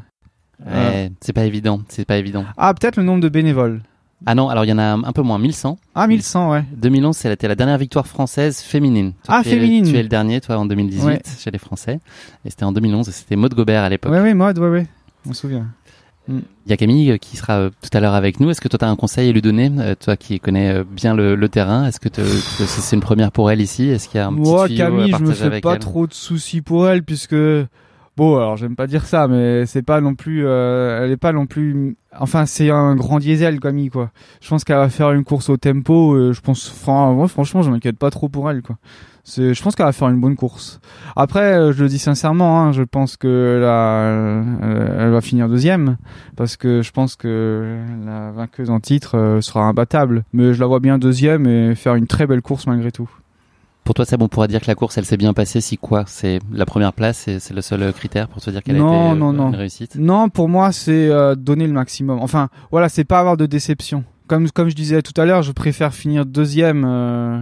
[0.66, 0.90] Euh.
[0.90, 1.82] Ouais, c'est pas évident.
[1.90, 2.46] C'est pas évident.
[2.58, 3.82] Ah, peut-être le nombre de bénévoles.
[4.26, 5.38] Ah non, alors il y en a un, peu moins.
[5.38, 5.78] 1100.
[5.94, 6.64] Ah, 1100, ouais.
[6.76, 9.14] 2011, c'était la dernière victoire française féminine.
[9.24, 9.86] Toi, Ah, féminine.
[9.88, 11.22] tu es le dernier, toi, en 2018, Ouais.
[11.40, 12.00] chez les Français.
[12.44, 13.08] Et c'était en 2011.
[13.08, 14.12] et C'était Maud Gobert à l'époque.
[14.12, 14.88] Ouais, ouais, mode, ouais, ouais.
[15.30, 15.68] On se souvient.
[16.30, 18.50] Il y a Camille euh, qui sera euh, tout à l'heure avec nous.
[18.50, 21.14] Est-ce que toi, tu as un conseil à lui donner euh, Toi qui connais bien
[21.14, 23.88] le, le terrain, est-ce que, te- que c'est une première pour elle ici?
[23.88, 25.80] Est-ce qu'il y a un petit Moi, Camille, je me fais pas elle?
[25.80, 27.36] trop de soucis pour elle puisque
[28.18, 31.32] bon, alors j'aime pas dire ça, mais c'est pas non plus, euh, elle est pas
[31.32, 31.96] non plus.
[32.20, 34.10] Enfin, c'est un grand diesel, Camille, quoi.
[34.42, 36.34] Je pense qu'elle va faire une course au tempo.
[36.34, 38.78] je pense, franchement, je m'inquiète pas trop pour elle, quoi.
[39.24, 40.80] C'est, je pense qu'elle va faire une bonne course.
[41.18, 45.98] Après, euh, je le dis sincèrement, hein, je pense que la, euh, va finir deuxième
[46.38, 50.24] parce que je pense que la vainqueuse en titre sera imbattable.
[50.32, 53.10] Mais je la vois bien deuxième et faire une très belle course malgré tout.
[53.88, 55.78] Pour toi, c'est bon, on pourra dire que la course, elle s'est bien passée si
[55.78, 58.76] quoi C'est la première place, c'est c'est le seul euh, critère pour te dire qu'elle
[58.76, 59.48] a été euh, non.
[59.48, 62.20] une réussite Non, pour moi, c'est euh, donner le maximum.
[62.20, 64.04] Enfin, voilà, c'est pas avoir de déception.
[64.28, 67.42] Comme comme je disais tout à l'heure, je préfère finir deuxième, euh,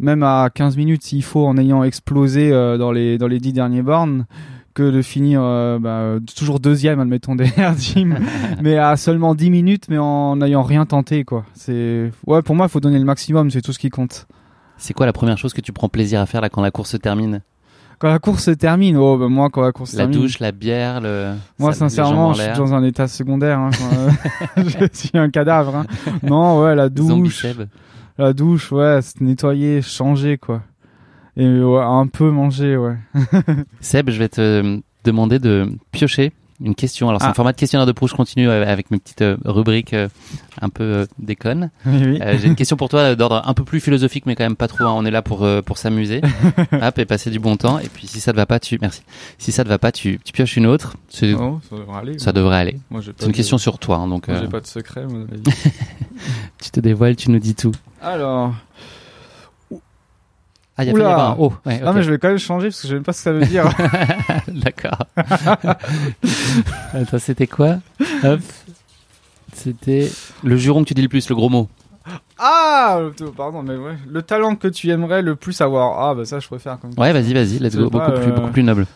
[0.00, 3.52] même à 15 minutes s'il faut, en ayant explosé euh, dans les dans les dix
[3.52, 4.24] derniers bornes,
[4.72, 5.42] que de finir
[5.82, 8.14] bah, toujours deuxième, admettons, derrière Jim,
[8.62, 11.44] mais à seulement 10 minutes, mais en n'ayant rien tenté, quoi.
[11.52, 14.26] C'est, ouais, pour moi, il faut donner le maximum, c'est tout ce qui compte.
[14.82, 16.90] C'est quoi la première chose que tu prends plaisir à faire là quand la course
[16.90, 17.40] se termine
[18.00, 20.20] Quand la course se termine, oh, bah, moi, quand la course se La termine.
[20.22, 21.34] douche, la bière, le.
[21.56, 23.60] Moi, ça- sincèrement, je suis dans un état secondaire.
[23.60, 24.10] Hein, quand, euh,
[24.66, 25.76] je suis un cadavre.
[25.76, 25.86] Hein.
[26.24, 27.46] Non, ouais, la douche,
[28.18, 30.62] la douche, ouais, se nettoyer, changer, quoi.
[31.36, 32.96] Et ouais, un peu manger, ouais.
[33.80, 36.32] Seb, je vais te demander de piocher
[36.64, 37.08] une question.
[37.08, 37.30] Alors, c'est Ah.
[37.30, 38.12] un format de questionnaire de Proust.
[38.12, 40.08] Je continue euh, avec mes petites euh, rubriques euh,
[40.60, 41.70] un peu déconnes.
[41.86, 42.18] Oui, oui.
[42.22, 44.68] Euh, J'ai une question pour toi d'ordre un peu plus philosophique, mais quand même pas
[44.68, 44.84] trop.
[44.84, 44.92] hein.
[44.96, 46.20] On est là pour euh, pour s'amuser,
[46.82, 47.78] hop, et passer du bon temps.
[47.78, 49.02] Et puis, si ça te va pas, tu merci.
[49.38, 50.96] Si ça te va pas, tu, tu pioches une autre.
[51.08, 52.18] C'est- Oh, ça devrait aller.
[52.18, 52.76] Ça devrait aller.
[53.02, 55.42] C'est une de- question sur toi, hein, donc euh, J'ai pas de secret, mon avis.
[56.62, 57.72] tu te dévoiles, tu nous dis tout.
[58.00, 58.54] Alors,
[60.82, 61.52] Ah, il y a avoir un oh.
[61.66, 61.96] Ouais, ah, ok.
[61.96, 63.32] mais je vais quand même changer parce que je sais même pas ce que ça
[63.32, 63.64] veut dire.
[64.48, 64.98] D'accord.
[66.94, 67.76] Attends, c'était quoi?
[68.24, 68.40] Hop.
[69.54, 70.10] C'était
[70.42, 71.68] le juron que tu dis le plus, le gros mot.
[72.38, 73.96] ah, le- pardon, mais ouais.
[74.08, 76.00] Le talent que tu aimerais le plus avoir.
[76.08, 77.84] Ah, bah ça, je préfère comme Ouais, vas-y, vas-y, let's go.
[77.84, 78.86] sais pas, Beaucoup plus, euh, beaucoup plus noble.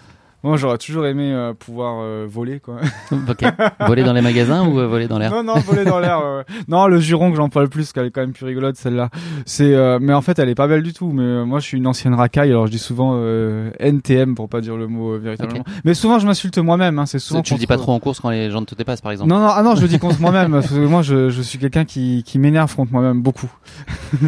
[0.43, 2.77] Moi, j'aurais toujours aimé euh, pouvoir euh, voler, quoi.
[3.29, 3.43] Ok.
[3.87, 5.33] Voler dans les magasins ou euh, voler dans l'air?
[5.33, 6.21] Non, non, voler dans l'air.
[6.21, 6.45] ouais.
[6.69, 9.09] Non, le juron que j'emploie le plus, qu'elle est quand même plus rigolote, celle-là.
[9.45, 11.11] C'est, euh, mais en fait, elle est pas belle du tout.
[11.13, 14.49] Mais euh, moi, je suis une ancienne racaille, alors je dis souvent euh, NTM pour
[14.49, 15.65] pas dire le mot véritablement.
[15.85, 16.99] Mais souvent, je m'insulte moi-même.
[17.01, 17.43] Hein, c'est souvent.
[17.43, 19.31] Tu le dis contre- pas trop en course quand les gens te dépassent, par exemple?
[19.31, 20.53] Non, non, ah non, je le dis contre moi-même.
[20.53, 23.51] Parce que moi, je, je suis quelqu'un qui, qui m'énerve contre moi-même beaucoup.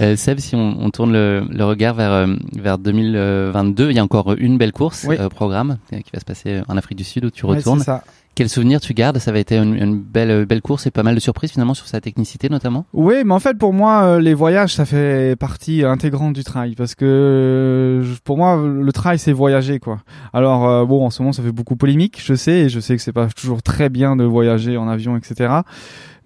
[0.00, 2.26] Euh, Seb, si on, on tourne le, le regard vers,
[2.56, 5.16] vers 2022, il y a encore une belle course Oui.
[5.20, 7.80] euh, programme euh, qui va se passer en Afrique du Sud où tu Ouais, retournes.
[7.80, 8.02] ça.
[8.34, 9.16] Quel souvenir tu gardes?
[9.18, 11.86] Ça va être une, une belle, belle course et pas mal de surprises finalement sur
[11.86, 12.84] sa technicité notamment?
[12.92, 16.74] Oui, mais en fait, pour moi, euh, les voyages, ça fait partie intégrante du trail.
[16.74, 20.00] Parce que euh, pour moi, le trail, c'est voyager, quoi.
[20.34, 22.94] Alors, euh, bon, en ce moment, ça fait beaucoup polémique, je sais, et je sais
[22.96, 25.60] que c'est pas toujours très bien de voyager en avion, etc.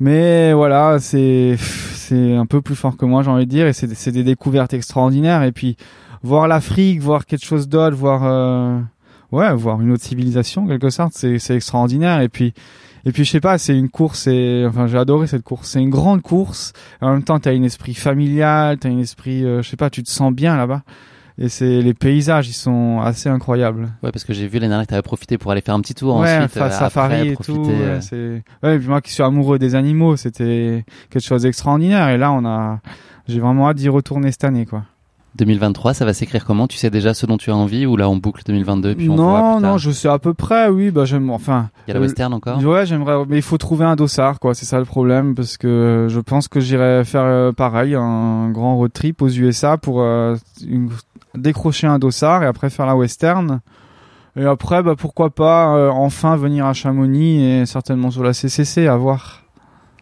[0.00, 3.72] Mais voilà, c'est c'est un peu plus fort que moi, j'ai envie de dire, et
[3.72, 5.44] c'est c'est des découvertes extraordinaires.
[5.44, 5.76] Et puis,
[6.24, 8.22] voir l'Afrique, voir quelque chose d'autre, voir...
[8.24, 8.80] euh,
[9.32, 12.20] ouais, voir une autre civilisation, quelque sorte, c'est c'est extraordinaire.
[12.20, 12.52] Et puis...
[13.06, 15.70] Et puis je sais pas, c'est une course, et enfin j'ai adoré cette course.
[15.70, 16.74] C'est une grande course.
[17.00, 20.02] En même temps, t'as un esprit familial, t'as un esprit, euh, je sais pas, tu
[20.02, 20.82] te sens bien là-bas.
[21.38, 23.84] Et c'est les paysages, ils sont assez incroyables.
[24.02, 25.80] Ouais, parce que j'ai vu l'année dernière que tu avais profité pour aller faire un
[25.80, 26.52] petit tour ouais, ensuite.
[26.52, 27.70] face euh, safari après, et profiter, tout.
[27.70, 28.42] euh, Ouais, c'est.
[28.62, 32.10] Ouais, et puis moi qui suis amoureux des animaux, c'était quelque chose d'extraordinaire.
[32.10, 32.80] Et là, on a,
[33.28, 34.82] j'ai vraiment hâte d'y retourner cette année, quoi.
[35.36, 36.66] 2023, ça va s'écrire comment?
[36.66, 39.14] Tu sais déjà ce dont tu as envie ou là on boucle 2022 puis on
[39.16, 39.70] voit non, plus tard?
[39.72, 40.68] non, je sais à peu près.
[40.68, 41.30] Oui, bah j'aime.
[41.30, 42.58] Enfin, Il y a la euh, western encore?
[42.62, 44.54] Ouais, j'aimerais, mais il faut trouver un dossard, quoi.
[44.54, 48.76] C'est ça le problème, parce que je pense que j'irai faire euh, pareil, un grand
[48.76, 50.90] road trip aux USA pour euh, une-
[51.36, 53.60] décrocher un dossard et après faire la western.
[54.36, 58.96] Et après, bah pourquoi pas enfin venir à Chamonix et certainement sur la CCC à
[58.96, 59.42] voir.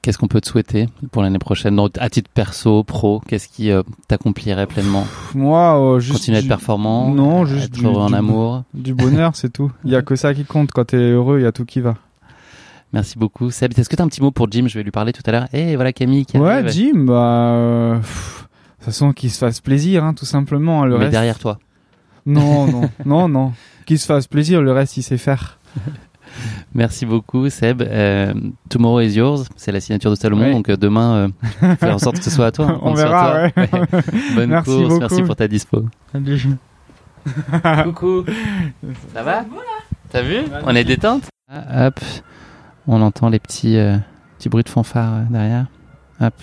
[0.08, 3.70] Qu'est-ce qu'on peut te souhaiter pour l'année prochaine dans- À titre perso, pro, qu'est-ce qui
[3.70, 8.00] euh, t'accomplirait pleinement Moi, euh, juste Continuer à être performant Non, juste être du- heureux
[8.00, 8.62] en amour.
[8.72, 9.70] du bonheur, c'est tout.
[9.84, 10.70] Il y a que ça qui compte.
[10.72, 11.96] Quand t'es heureux, il y a tout qui va.
[12.94, 13.50] Merci beaucoup.
[13.50, 14.64] Seb, est-ce que tu as un petit mot pour Jim?
[14.66, 15.46] Je vais lui parler tout à l'heure.
[15.52, 16.70] Et voilà Camille qui Ouais, arrive.
[16.70, 17.12] Jim, bah,
[17.52, 20.86] euh, pff, de toute façon, qu'il se fasse plaisir, hein, tout simplement.
[20.86, 21.58] Le Mais reste- derrière toi.
[22.24, 23.52] Non, non, non, non.
[23.84, 25.58] Qu'il se fasse plaisir, le reste, il sait faire.
[26.74, 27.82] Merci beaucoup Seb.
[27.82, 28.32] Euh,
[28.68, 30.46] tomorrow is yours, c'est la signature de Salomon.
[30.46, 30.52] Oui.
[30.52, 31.30] Donc euh, demain,
[31.62, 32.66] euh, faire en sorte que ce soit à toi.
[32.66, 33.62] hein, On sur verra, toi.
[33.62, 33.68] ouais.
[34.34, 35.00] Bonne Merci course, beaucoup.
[35.00, 35.84] merci pour ta dispo.
[37.84, 38.24] Coucou.
[39.14, 39.44] Ça va
[40.10, 42.00] T'as vu On est détente Ah, Hop.
[42.86, 43.96] On entend les petits, euh,
[44.38, 45.66] petits bruits de fanfare euh, derrière.
[46.20, 46.34] Hop.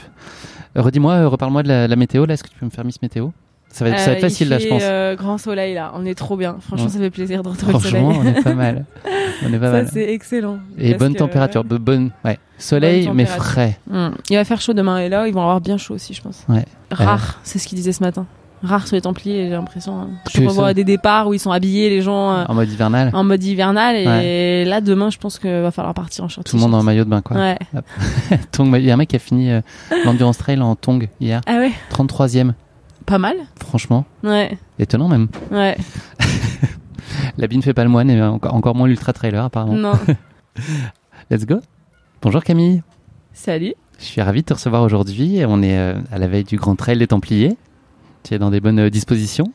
[0.75, 2.33] Redis-moi, reparle-moi de la, la météo là.
[2.35, 3.29] Est-ce que tu peux me faire Miss Météo?
[3.75, 4.81] Ça va, être, ça va être Euh, facile il là, je pense.
[4.85, 6.55] euh, grand soleil là, on est trop bien.
[6.61, 6.91] Franchement, Ouais.
[6.93, 8.33] ça fait plaisir de retrouver le Franchement, soleil.
[8.35, 8.85] on est pas mal.
[9.45, 9.89] On est pas ça mal.
[9.91, 10.59] c'est excellent.
[10.77, 12.39] Et bonne que, température, bonne, ouais.
[12.57, 13.77] Soleil Bonne mais frais.
[13.91, 14.11] Hmm.
[14.29, 16.45] Il va faire chaud demain et là, ils vont avoir bien chaud aussi, je pense.
[16.47, 16.63] Ouais.
[16.89, 18.25] Rare, c'est ce qu'ils disaient ce matin.
[18.63, 19.99] Rare sur les Templiers, j'ai l'impression.
[19.99, 20.07] hein.
[20.33, 20.73] Je revois ça.
[20.73, 23.11] des départs où ils sont habillés, les gens euh, En mode hivernal.
[23.13, 24.63] en mode hivernal et Ouais.
[24.65, 26.47] là demain, je pense qu'il va falloir partir en short.
[26.47, 27.35] Tout le monde en maillot de bain quoi.
[27.35, 27.57] Ouais.
[28.59, 29.59] Il y a un mec qui a fini euh,
[30.05, 32.53] l'endurance trail en tong hier, Ah ouais, 33e.
[33.05, 33.35] Pas mal.
[33.59, 35.27] Franchement, Ouais, étonnant même.
[35.51, 35.77] ouais.
[37.37, 39.73] La bine fait pas le moine et encore, moins l'ultra trailer apparemment.
[39.75, 39.93] Non.
[41.29, 41.59] Let's go.
[42.21, 42.81] Bonjour Camille.
[43.33, 43.73] Salut.
[43.99, 45.41] Je suis ravi de te recevoir aujourd'hui.
[45.47, 47.57] On est euh, à la veille du Grand Trail des Templiers.
[48.23, 49.51] Tu es dans des bonnes euh, dispositions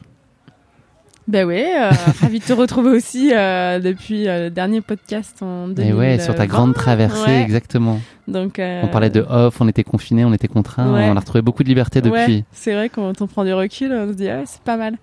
[1.29, 5.69] Ben ouais, euh, ravi de te retrouver aussi euh, depuis euh, le dernier podcast en
[5.69, 5.83] 2020.
[5.89, 7.43] Et ouais, sur ta grande traversée, Ouais.
[7.43, 8.01] exactement.
[8.27, 11.09] Donc, euh, On parlait de off, on était confinés, on était contraints, Ouais.
[11.09, 12.45] on a retrouvé beaucoup de liberté ouais, depuis.
[12.53, 14.97] c'est vrai quand on prend du recul, on se dit ah, c'est pas mal.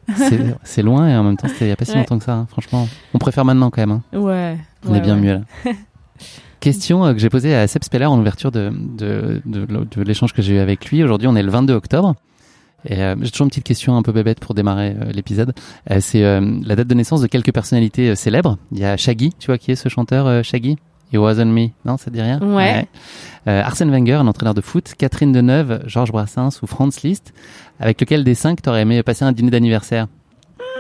[0.64, 2.34] C'est- loin et en même temps, c'était il n'y a pas si longtemps que ça,
[2.34, 2.88] hein, franchement.
[3.14, 3.92] On préfère maintenant quand même.
[4.14, 4.18] hein.
[4.18, 4.58] Ouais.
[4.88, 5.34] On est bien mieux
[5.66, 5.72] là.
[6.60, 10.42] Question que j'ai posée à Seb Speller en ouverture de, de, de, de l'échange que
[10.42, 11.04] j'ai eu avec lui.
[11.04, 12.16] Aujourd'hui, on est le 22 octobre.
[12.86, 15.54] Et euh, j'ai toujours une petite question un peu bébête pour démarrer euh, l'épisode.
[15.92, 18.58] Euh, c'est euh, la date de naissance de quelques personnalités euh, célèbres.
[18.72, 20.78] Il y a Shaggy, tu vois qui est ce chanteur Shaggy?
[21.14, 21.70] It wasn't me.
[21.86, 22.40] Non, ça te dit rien?
[22.42, 22.86] Ouais.
[23.48, 24.94] Euh, Arsène Wenger, un entraîneur de foot.
[24.98, 27.34] Catherine Deneuve, Georges Brassens ou Franz Liszt.
[27.80, 30.08] Avec lequel des cinq t'aurais aimé passer un dîner d'anniversaire?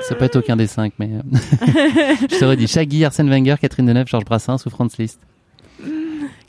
[0.01, 1.37] Ça peut être aucun des cinq, mais euh,
[2.29, 5.19] je t'aurais dit Shaggy, Arsène Wenger, Catherine Deneuve, Georges Brassens ou Franz Liszt.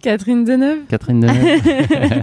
[0.03, 0.81] Catherine Deneuve.
[0.89, 2.23] Catherine Deneuve.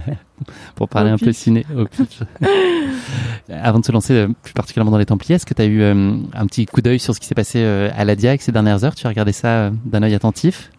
[0.74, 1.36] Pour parler Au un peu pif.
[1.36, 2.18] ciné au pitch.
[3.50, 5.80] Avant de se lancer euh, plus particulièrement dans les Templiers, est-ce que tu as eu
[5.82, 8.52] euh, un petit coup d'œil sur ce qui s'est passé euh, à la Diac ces
[8.52, 8.94] dernières heures?
[8.94, 10.70] Tu as regardé ça euh, d'un œil attentif?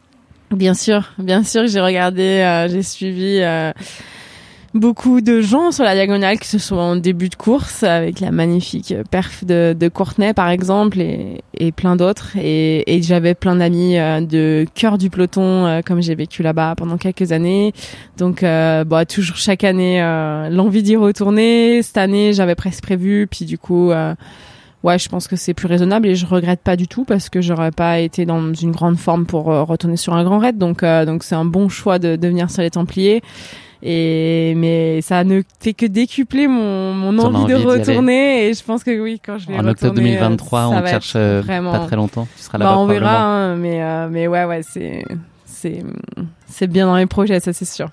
[0.51, 3.41] Bien sûr, bien sûr, j'ai regardé, j'ai suivi
[4.73, 8.31] beaucoup de gens sur la diagonale, que ce soit en début de course, avec la
[8.31, 12.37] magnifique perf de, de Courtenay par exemple, et, et plein d'autres.
[12.37, 16.75] Et, et j'avais plein d'amis euh, de cœur du peloton, euh, comme j'ai vécu là-bas
[16.75, 17.73] pendant quelques années.
[18.17, 21.81] Donc, euh, bah, toujours chaque année, euh, l'envie d'y retourner.
[21.81, 23.91] Cette année, j'avais presque prévu, puis du coup...
[23.91, 24.13] euh,
[24.83, 27.41] Ouais, je pense que c'est plus raisonnable et je regrette pas du tout parce que
[27.41, 30.59] j'aurais pas été dans une grande forme pour euh, retourner sur un grand raid.
[30.59, 33.23] Donc, euh, donc c'est un bon choix de, de venir sur les Templiers.
[33.83, 38.47] Et mais ça ne fait que décupler mon, mon envie, envie de retourner.
[38.47, 40.85] Et je pense que oui, quand je vais En octobre retourner, euh, 2023, ça on
[40.85, 41.71] cherche euh, vraiment...
[41.71, 42.27] pas très longtemps.
[42.37, 45.05] Tu seras là-bas Bah, on verra, hein, mais euh, mais ouais, ouais, c'est
[45.45, 45.83] c'est
[46.47, 47.89] c'est bien dans les projets, ça c'est sûr.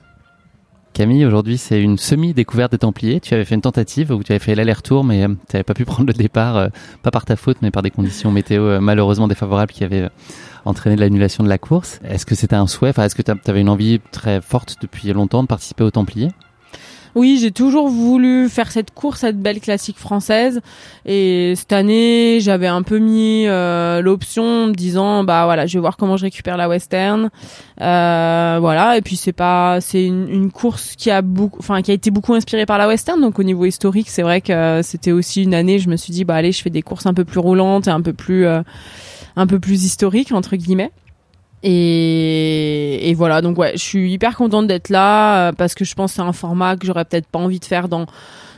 [0.94, 3.18] Camille, aujourd'hui, c'est une semi-découverte des Templiers.
[3.18, 5.84] Tu avais fait une tentative où tu avais fait l'aller-retour, mais tu n'avais pas pu
[5.84, 6.68] prendre le départ, euh,
[7.02, 10.08] pas par ta faute, mais par des conditions météo euh, malheureusement défavorables qui avaient euh,
[10.64, 11.98] entraîné l'annulation de la course.
[12.04, 12.92] Est-ce que c'était un souhait?
[12.96, 16.30] Est-ce que tu avais une envie très forte depuis longtemps de participer aux Templiers?
[17.14, 20.60] Oui, j'ai toujours voulu faire cette course, cette belle classique française.
[21.06, 25.80] Et cette année, j'avais un peu mis euh, l'option me disant, bah voilà, je vais
[25.80, 27.30] voir comment je récupère la western.
[27.80, 28.96] Euh, voilà.
[28.96, 32.34] Et puis c'est pas, c'est une, course qui a beaucoup, enfin qui a été beaucoup
[32.34, 33.20] inspirée par la western.
[33.20, 35.78] Donc au niveau historique, c'est vrai que c'était aussi une année.
[35.78, 37.90] Je me suis dit, bah allez, je fais des courses un peu plus roulantes et
[37.90, 38.62] un peu plus, euh,
[39.36, 40.90] un peu plus historiques entre guillemets.
[41.66, 45.94] Et, et voilà, donc ouais, je suis hyper contente d'être là euh, parce que je
[45.94, 48.06] pense que c'est un format que j'aurais peut-être pas envie de faire dans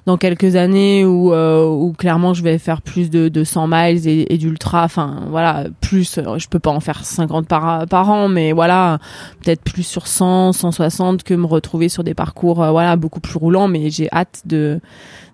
[0.07, 4.09] dans quelques années où euh, où clairement je vais faire plus de, de 100 miles
[4.09, 8.29] et, d'ultra, enfin voilà, plus, euh, je peux pas en faire 50 par par an,
[8.29, 8.99] mais voilà,
[9.43, 13.37] peut-être plus sur 100, 160 que me retrouver sur des parcours euh, voilà beaucoup plus
[13.37, 14.81] roulants, mais j'ai hâte de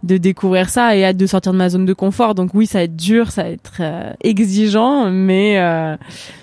[0.02, 2.34] de découvrir ça et hâte de sortir de ma zone de confort.
[2.34, 5.96] Donc oui, ça va être dur, ça va être euh, exigeant, mais euh,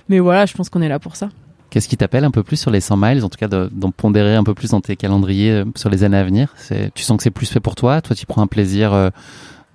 [0.07, 1.29] mais voilà, je pense qu'on est là pour ça.
[1.69, 3.91] Qu'est-ce qui t'appelle un peu plus sur les 100 miles, en tout cas de- d'en
[3.91, 6.53] pondérer un peu plus dans tes calendriers euh, sur les années à venir?
[6.57, 8.01] C'est- Tu sens que c'est plus fait pour toi?
[8.01, 9.09] Toi, tu prends un plaisir euh,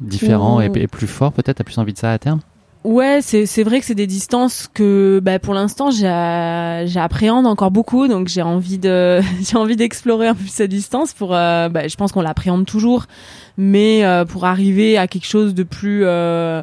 [0.00, 1.58] différent et, plus fort peut-être?
[1.58, 2.40] T'as plus envie de ça à terme?
[2.84, 8.08] Ouais, c'est c'est vrai que c'est des distances que bah pour l'instant j'appréhende encore beaucoup.
[8.08, 11.96] Donc j'ai envie de j'ai envie d'explorer un peu cette distance pour euh, bah, je
[11.96, 13.06] pense qu'on l'appréhende toujours
[13.56, 16.62] mais euh, pour arriver à quelque chose de plus euh,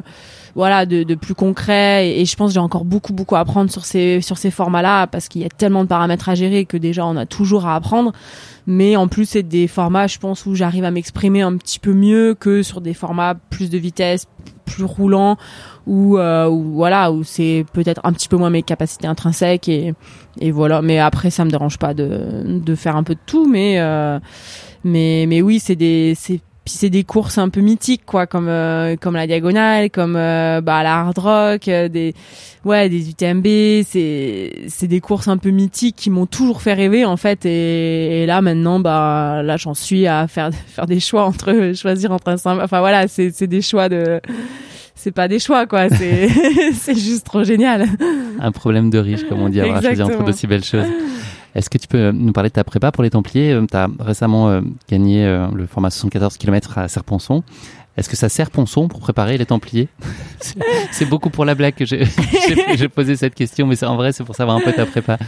[0.54, 2.10] voilà de, de plus concret.
[2.10, 4.82] Et, je pense que j'ai encore beaucoup beaucoup à apprendre sur ces sur ces formats
[4.82, 7.66] là parce qu'il y a tellement de paramètres à gérer que déjà on a toujours
[7.66, 8.12] à apprendre.
[8.66, 11.92] Mais en plus c'est des formats je pense où j'arrive à m'exprimer un petit peu
[11.92, 14.26] mieux que sur des formats plus de vitesse
[14.64, 15.36] plus roulants
[15.86, 19.94] où, euh, voilà où c'est peut-être un petit peu moins mes capacités intrinsèques et
[20.40, 20.82] et voilà.
[20.82, 24.20] Mais après ça me dérange pas de de faire un peu de tout mais euh,
[24.84, 28.48] mais mais oui c'est des c'est puis c'est des courses un peu mythiques quoi comme
[28.48, 32.14] euh, comme la diagonale comme euh, bah la hard rock euh, des
[32.64, 37.04] ouais des UTMB c'est c'est des courses un peu mythiques qui m'ont toujours fait rêver
[37.04, 37.44] en fait.
[37.46, 42.12] Et, et là maintenant bah là j'en suis à faire faire des choix entre choisir
[42.12, 44.20] entre un enfin voilà c'est c'est des choix de
[44.94, 45.88] c'est pas des choix quoi.
[45.88, 46.28] C'est
[46.74, 47.86] c'est juste trop génial.
[48.38, 50.86] Un problème de riche, comme on dit, avoir à choisir entre d'aussi belles choses.
[51.54, 53.58] Est-ce que tu peux euh, nous parler de ta prépa pour les Templiers?
[53.70, 54.60] Tu as récemment euh,
[54.90, 57.42] gagné euh, le format 74 km à Serponçon.
[57.96, 59.88] Est-ce que ça sert Ponçon pour préparer les Templiers?
[60.90, 62.04] C'est- beaucoup pour la blague que j'ai
[62.94, 65.18] posé cette question, mais en vrai, c'est pour savoir un peu ta prépa.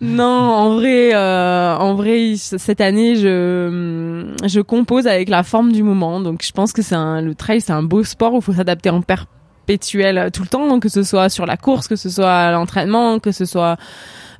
[0.00, 5.82] Non, en vrai, euh, en vrai, cette année, je je compose avec la forme du
[5.82, 6.20] moment.
[6.20, 8.90] Donc, je pense que c'est le trail, c'est un beau sport où il faut s'adapter
[8.90, 9.24] en per-
[9.64, 13.18] perpétuel tout le temps, que ce soit sur la course, que ce soit à l'entraînement,
[13.18, 13.76] que ce soit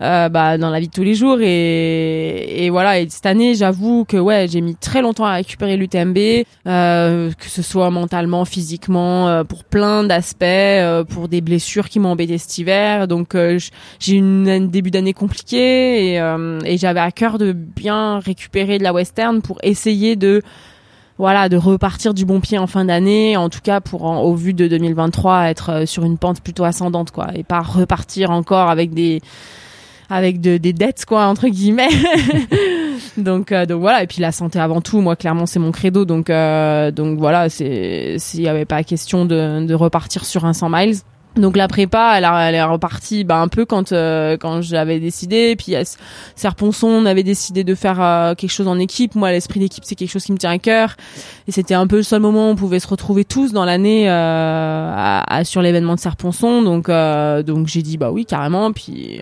[0.01, 1.39] euh, bah, dans la vie de tous les jours.
[1.41, 2.99] Et, voilà.
[2.99, 6.19] Et cette année, j'avoue que ouais, j'ai mis très longtemps à récupérer l'UTMB,
[6.67, 12.01] euh, que ce soit mentalement, physiquement, euh, pour plein d'aspects, euh, pour des blessures qui
[12.01, 13.09] m'ont embêté cet hiver.
[13.09, 13.59] Donc euh,
[13.99, 16.35] j'ai eu un début d'année compliqué et,
[16.65, 20.43] et j'avais à cœur de bien récupérer de la western pour essayer de
[21.19, 24.53] voilà, de repartir du bon pied en fin d'année, en tout cas pour au vu
[24.53, 29.23] de 2023 être sur une pente plutôt ascendante quoi et pas repartir encore avec des
[30.11, 31.89] avec de, des dettes quoi entre guillemets.
[33.17, 36.05] Donc euh, donc voilà et puis la santé avant tout moi clairement c'est mon credo.
[36.05, 40.53] Donc euh, donc voilà c'est s'il y avait pas question de, de repartir sur un
[40.53, 40.97] 100 miles
[41.37, 45.01] donc la prépa, elle, a, elle est repartie bah, un peu quand euh, quand j'avais
[45.01, 45.57] décidé.
[45.57, 45.75] Puis
[46.37, 49.15] Serponçon, on avait décidé de faire quelque chose en équipe.
[49.15, 50.97] Moi, l'esprit d'équipe, c'est quelque chose qui me tient à cœur.
[51.49, 54.09] Et c'était un peu le seul moment où on pouvait se retrouver tous dans l'année
[54.09, 56.63] à, à, sur l'événement de Serponçon.
[56.63, 56.89] Donc
[57.47, 58.73] donc j'ai dit bah oui carrément.
[58.73, 59.21] Puis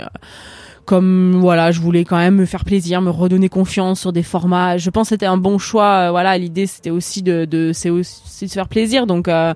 [0.85, 4.79] comme voilà, je voulais quand même me faire plaisir, me redonner confiance sur des formats.
[4.79, 6.09] Je pense que c'était un bon choix.
[6.09, 9.07] Euh, voilà, l'idée c'était aussi de, c'est aussi de se faire plaisir.
[9.07, 9.55] Donc euh,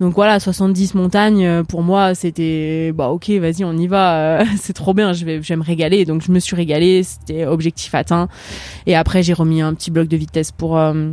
[0.00, 4.44] donc voilà, 70 montagnes euh, pour moi c'était bah ok, vas-y, on y va.
[4.56, 6.04] c'est trop bien, je vais je me régaler.
[6.04, 8.28] Donc je me suis régalée, c'était objectif atteint.
[8.86, 11.12] Et après j'ai remis un petit bloc de vitesse pour euh,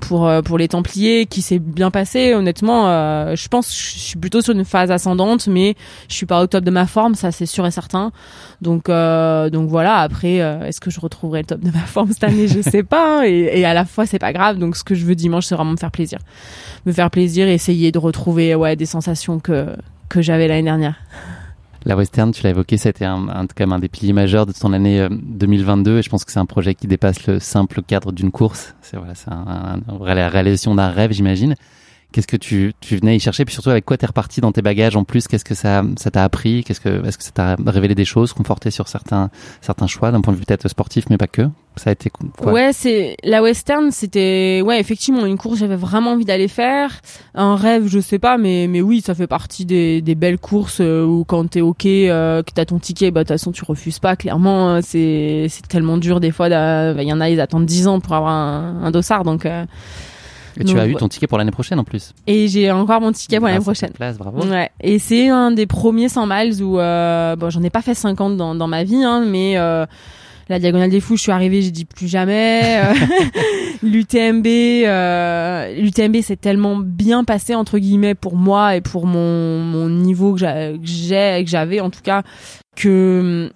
[0.00, 4.52] pour les Templiers qui s'est bien passé honnêtement euh, je pense je suis plutôt sur
[4.52, 5.76] une phase ascendante mais
[6.08, 8.12] je suis pas au top de ma forme ça c'est sûr et certain.
[8.60, 12.24] Donc euh, donc voilà après est-ce que je retrouverai le top de ma forme cette
[12.24, 12.48] année?
[12.48, 14.58] Je sais pas hein, et, et, à la fois c'est pas grave.
[14.58, 16.18] Donc ce que je veux dimanche c'est vraiment me faire plaisir.
[16.86, 19.68] Me faire plaisir essayer de retrouver ouais des sensations que
[20.08, 20.96] que j'avais l'année dernière
[21.84, 24.52] la western, tu l'as évoqué, c'était un, un, quand même un des piliers majeurs de
[24.52, 27.82] ton année 2022 euh, et je pense que c'est un projet qui dépasse le simple
[27.82, 28.74] cadre d'une course.
[28.80, 31.56] C'est voilà, c'est un, un, la réalisation d'un rêve, j'imagine.
[32.14, 33.44] Qu'est-ce que tu, tu venais y chercher?
[33.44, 35.26] Puis surtout, avec quoi t'es reparti dans tes bagages en plus?
[35.26, 36.62] Qu'est-ce que ça, ça t'a appris?
[36.62, 40.20] Qu'est-ce que, est-ce que ça t'a révélé des choses, conforté sur certains, certains choix d'un
[40.20, 41.42] point de vue peut-être sportif, mais pas que?
[41.74, 42.52] Ça a été quoi?
[42.52, 47.00] Ouais, c'est la western, c'était ouais effectivement une course j'avais vraiment envie d'aller faire.
[47.34, 50.80] Un rêve, je sais pas, mais mais oui, ça fait partie des, des belles courses
[50.80, 53.64] euh, où quand t'es ok, euh, que t'as ton ticket, bah de toute façon tu
[53.64, 54.14] refuses pas.
[54.14, 56.46] Clairement, hein, c'est c'est tellement dur des fois.
[56.46, 59.44] Il y en a ils attendent 10 ans pour avoir un, un dossard, donc.
[59.44, 59.64] Euh,
[60.58, 62.12] et tu as eu ton ticket pour l'année prochaine en plus.
[62.26, 63.90] Et j'ai encore mon ticket pour l'année prochaine.
[63.90, 64.44] Place, bravo.
[64.44, 64.70] Ouais.
[64.80, 68.36] Et c'est un des premiers 100 miles où euh, bon, j'en ai pas fait 50
[68.36, 69.86] dans, dans ma vie, hein, mais euh,
[70.48, 72.82] la diagonale des fous, je suis arrivée, j'ai dit plus jamais.
[72.84, 72.94] Euh,
[73.82, 79.88] L'UTMB, euh, l'UTMB s'est tellement bien passé entre guillemets pour moi et pour mon, mon
[79.88, 82.22] niveau que j'ai, que j'avais en tout cas,
[82.76, 83.50] que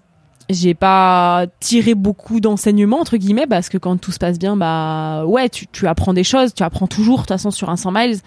[0.51, 5.25] j'ai pas tiré beaucoup d'enseignements entre guillemets parce que quand tout se passe bien bah
[5.27, 7.93] ouais tu, tu apprends des choses tu apprends toujours de toute façon sur un 100
[7.93, 8.19] miles.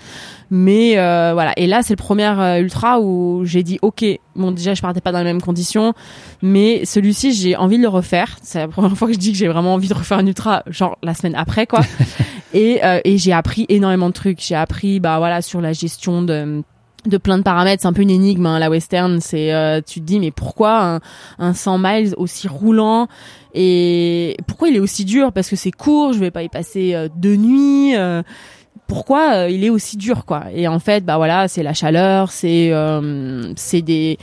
[0.53, 1.53] Mais euh, voilà.
[1.55, 4.03] Et là c'est le premier euh, ultra où j'ai dit ok
[4.35, 5.93] bon déjà je partais pas dans les mêmes conditions
[6.41, 8.37] mais celui-ci j'ai envie de le refaire.
[8.43, 10.63] C'est la première fois que je dis que j'ai vraiment envie de refaire un ultra
[10.67, 11.81] genre la semaine après quoi.
[12.53, 14.41] Et euh, et j'ai appris énormément de trucs.
[14.41, 16.63] J'ai appris bah voilà sur la gestion de
[17.05, 20.01] de plein de paramètres, c'est un peu une énigme hein, la western, c'est euh, tu
[20.01, 20.99] te dis mais pourquoi un,
[21.39, 23.07] un 100 miles aussi roulant
[23.53, 25.31] et pourquoi il est aussi dur?
[25.33, 28.21] Parce que c'est court, je vais pas y passer euh, deux nuits euh,
[28.87, 30.45] pourquoi il est aussi dur quoi?
[30.53, 32.73] Et en fait bah voilà c'est la chaleur c'est
[33.55, 34.17] c'est des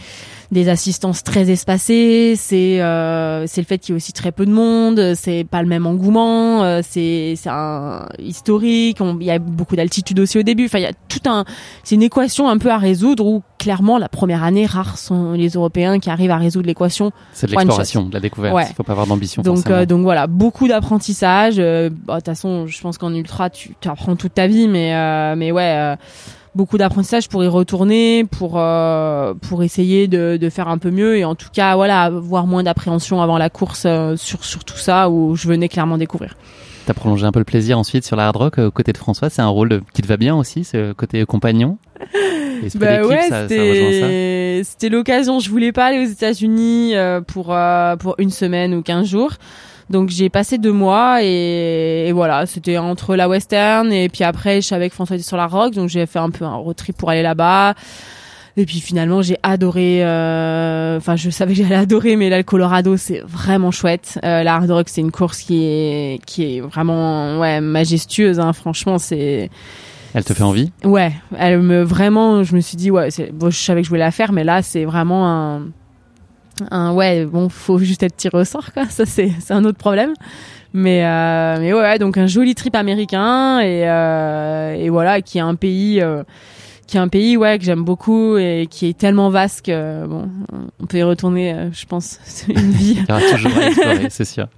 [0.51, 4.46] des assistances très espacées, c'est euh, c'est le fait qu'il y ait aussi très peu
[4.46, 9.38] de monde, c'est pas le même engouement, euh, c'est c'est un historique, il y a
[9.38, 10.64] beaucoup d'altitude aussi au début.
[10.64, 11.44] Enfin, il y a tout un
[11.84, 15.51] c'est une équation un peu à résoudre où clairement la première année rares sont les
[15.51, 17.12] Européens qui arrivent à résoudre l'équation.
[17.32, 18.57] C'est de l'exploration, de la découverte.
[18.70, 19.42] Il faut pas avoir d'ambition.
[19.42, 21.57] Donc euh, donc voilà, beaucoup d'apprentissage.
[21.59, 24.68] Euh, bah, de toute façon, je pense qu'en ultra tu, tu apprends toute ta vie,
[24.68, 25.96] mais euh, mais ouais
[26.55, 31.16] beaucoup d'apprentissage pour y retourner, pour euh, pour essayer de, de faire un peu mieux
[31.16, 34.76] et en tout cas voilà avoir moins d'appréhension avant la course euh, sur sur tout
[34.76, 36.36] ça où je venais clairement découvrir.
[36.86, 39.28] T'as prolongé un peu le plaisir ensuite sur la hard rock aux côtés de François.
[39.28, 41.76] C'est un rôle qui te va bien aussi, ce côté compagnon?
[42.76, 45.38] bah ouais, c'était l'occasion.
[45.38, 47.55] Je voulais pas aller aux États-Unis euh, pour
[47.99, 49.32] pour une semaine ou quinze jours.
[49.91, 54.66] Donc j'ai passé deux mois et, voilà, c'était entre la western et puis après je
[54.66, 56.97] savais que François était sur la rock, donc j'ai fait un peu un road trip
[56.97, 57.74] pour aller là-bas.
[58.59, 62.43] Et puis finalement j'ai adoré, euh, enfin je savais que j'allais adorer, mais là le
[62.43, 64.18] Colorado c'est vraiment chouette.
[64.24, 68.53] Euh, la hard rock c'est une course qui est qui est vraiment ouais majestueuse, hein.
[68.53, 69.49] franchement c'est.
[70.14, 70.72] Elle te fait envie?
[70.84, 74.01] Ouais, elle me vraiment, je me suis dit ouais, bon, je savais que je voulais
[74.01, 75.66] la faire, mais là c'est vraiment un
[76.70, 78.86] un, ouais, bon, faut juste être tiré au sort, quoi.
[78.88, 80.14] Ça, c'est, c'est un autre problème.
[80.74, 85.42] Mais, euh, mais ouais, donc un joli trip américain et, euh, et voilà, qui est
[85.42, 86.24] un pays euh,
[86.86, 90.28] qui est un pays ouais que j'aime beaucoup et qui est tellement vaste que bon,
[90.78, 92.98] on peut y retourner, je pense, une vie.
[92.98, 94.48] Il y aura toujours à explorer, c'est sûr.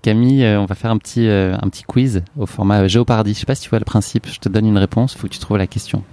[0.00, 3.34] Camille, on va faire un petit, un petit quiz au format Géopardy.
[3.34, 4.26] Je sais pas si tu vois le principe.
[4.28, 6.04] Je te donne une réponse, il faut que tu trouves la question.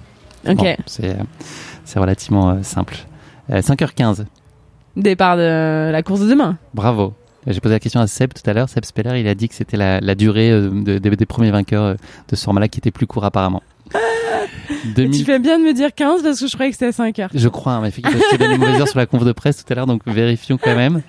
[0.48, 0.56] Ok.
[0.58, 1.18] Bon, c'est,
[1.86, 2.98] c'est relativement simple.
[3.50, 4.26] Euh, 5h15.
[4.96, 6.58] Départ de la course de demain.
[6.74, 7.14] Bravo.
[7.48, 8.70] J'ai posé la question à Seb tout à l'heure.
[8.70, 11.52] Seb Speller, il a dit que c'était la, la durée euh, de- de- des premiers
[11.52, 11.94] vainqueurs euh,
[12.30, 13.62] de ce format-là qui était plus court apparemment.
[14.86, 16.92] Et 2000 Tu fais bien de me dire 15 parce que je croyais que c'était
[16.94, 17.30] 5 heures.
[17.34, 19.72] Je crois, hein, mais effectivement, je t'ai mauvaise heure sur la conf de presse tout
[19.72, 21.02] à l'heure, donc vérifions quand même.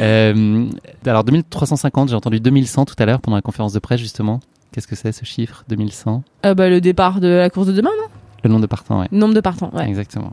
[0.00, 0.66] Euh,
[1.06, 4.40] alors 2350, j'ai entendu 2100 tout à l'heure pendant la conférence de presse justement.
[4.72, 7.90] Qu'est-ce que c'est ce chiffre 2100 Euh, bah, le départ de la course de demain,
[7.98, 8.06] non?
[8.44, 9.08] Le nombre de partants, ouais.
[9.10, 9.88] Nombre de partants, ouais.
[9.88, 10.32] Exactement.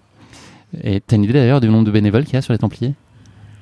[0.83, 2.93] Et t'as une idée d'ailleurs du nombre de bénévoles qu'il y a sur les Templiers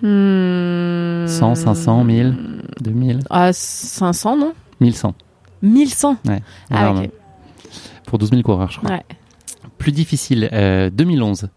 [0.01, 1.25] Hmm.
[1.27, 2.35] 100, 500, 1000,
[2.81, 5.13] 2000 Ah, 500, non 1100.
[5.61, 6.41] 1100 Ouais.
[6.71, 6.93] Ah.
[8.05, 8.89] Pour 12 000 coureurs, je crois.
[8.91, 9.03] Ouais.
[9.77, 11.47] Plus difficile, euh, 2011.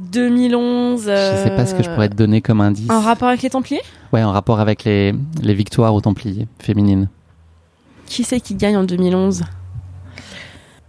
[0.00, 1.02] 2011.
[1.04, 2.90] Je sais pas ce que je pourrais te donner comme indice.
[2.90, 3.82] En rapport avec les Templiers
[4.12, 7.08] Ouais, en rapport avec les, les victoires aux Templiers féminines.
[8.06, 9.44] Qui c'est qui gagne en 2011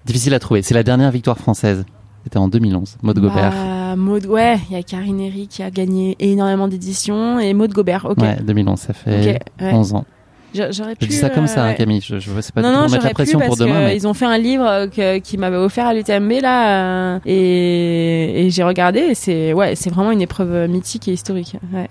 [0.06, 0.62] Difficile à trouver.
[0.62, 1.86] C'est la dernière victoire française.
[2.24, 2.98] C'était en 2011.
[3.02, 3.52] Maud Gobert.
[3.52, 7.72] Bah, Maud, ouais, il y a Karine Herry qui a gagné énormément d'éditions et Maud
[7.74, 8.18] Gobert, ok.
[8.22, 9.74] Ouais, 2011, ça fait Ok, ouais.
[9.74, 10.06] 11 ans.
[10.54, 11.06] J'a- J'aurais pu.
[11.06, 11.76] Je dis ça comme euh, ça, hein, ouais.
[11.76, 12.00] Camille.
[12.02, 13.96] Je, je sais pas non, du tout non, pour mettre la pression pour demain, mais
[13.98, 18.46] ils ont fait un livre euh, que, qui m'avait offert à l'UTMB là euh, et,
[18.46, 21.56] et j'ai regardé c'est ouais, c'est vraiment une épreuve euh, mythique et historique.
[21.74, 21.90] Ouais.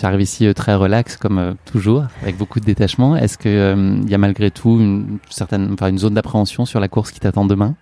[0.00, 3.16] Tu arrives ici euh, très relax comme euh, toujours, avec beaucoup de détachement.
[3.16, 6.88] Est-ce euh, il y a malgré tout une certaine, enfin une zone d'appréhension sur la
[6.88, 7.74] course qui t'attend demain?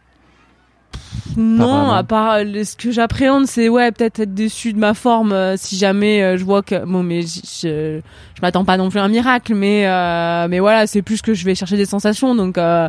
[1.36, 5.32] Non, à part euh, ce que j'appréhende, c'est ouais peut-être être déçu de ma forme
[5.32, 8.00] euh, si jamais euh, je vois que bon mais je
[8.34, 11.34] je m'attends pas non plus à un miracle, mais euh, mais voilà c'est plus que
[11.34, 12.88] je vais chercher des sensations donc euh,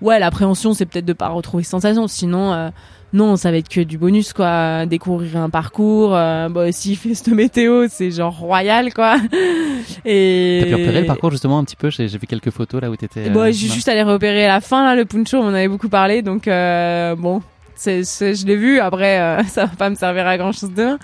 [0.00, 2.08] ouais l'appréhension c'est peut-être de pas retrouver ces sensations.
[2.08, 2.70] Sinon euh,
[3.14, 7.14] non ça va être que du bonus quoi découvrir un parcours euh, bon s'il fait
[7.14, 9.16] cette météo c'est genre royal quoi
[10.04, 11.90] et T'as pu repérer le parcours justement un petit peu?
[11.90, 13.30] J'ai vu quelques photos là où t'étais.
[13.30, 15.68] bon, euh, Bah, j'ai juste allé repérer la fin là, le puncho, on en avait
[15.68, 17.40] beaucoup parlé, donc euh, bon,
[17.74, 18.80] c'est, je l'ai vu.
[18.80, 20.98] Après, euh, ça va pas me servir à grand chose demain,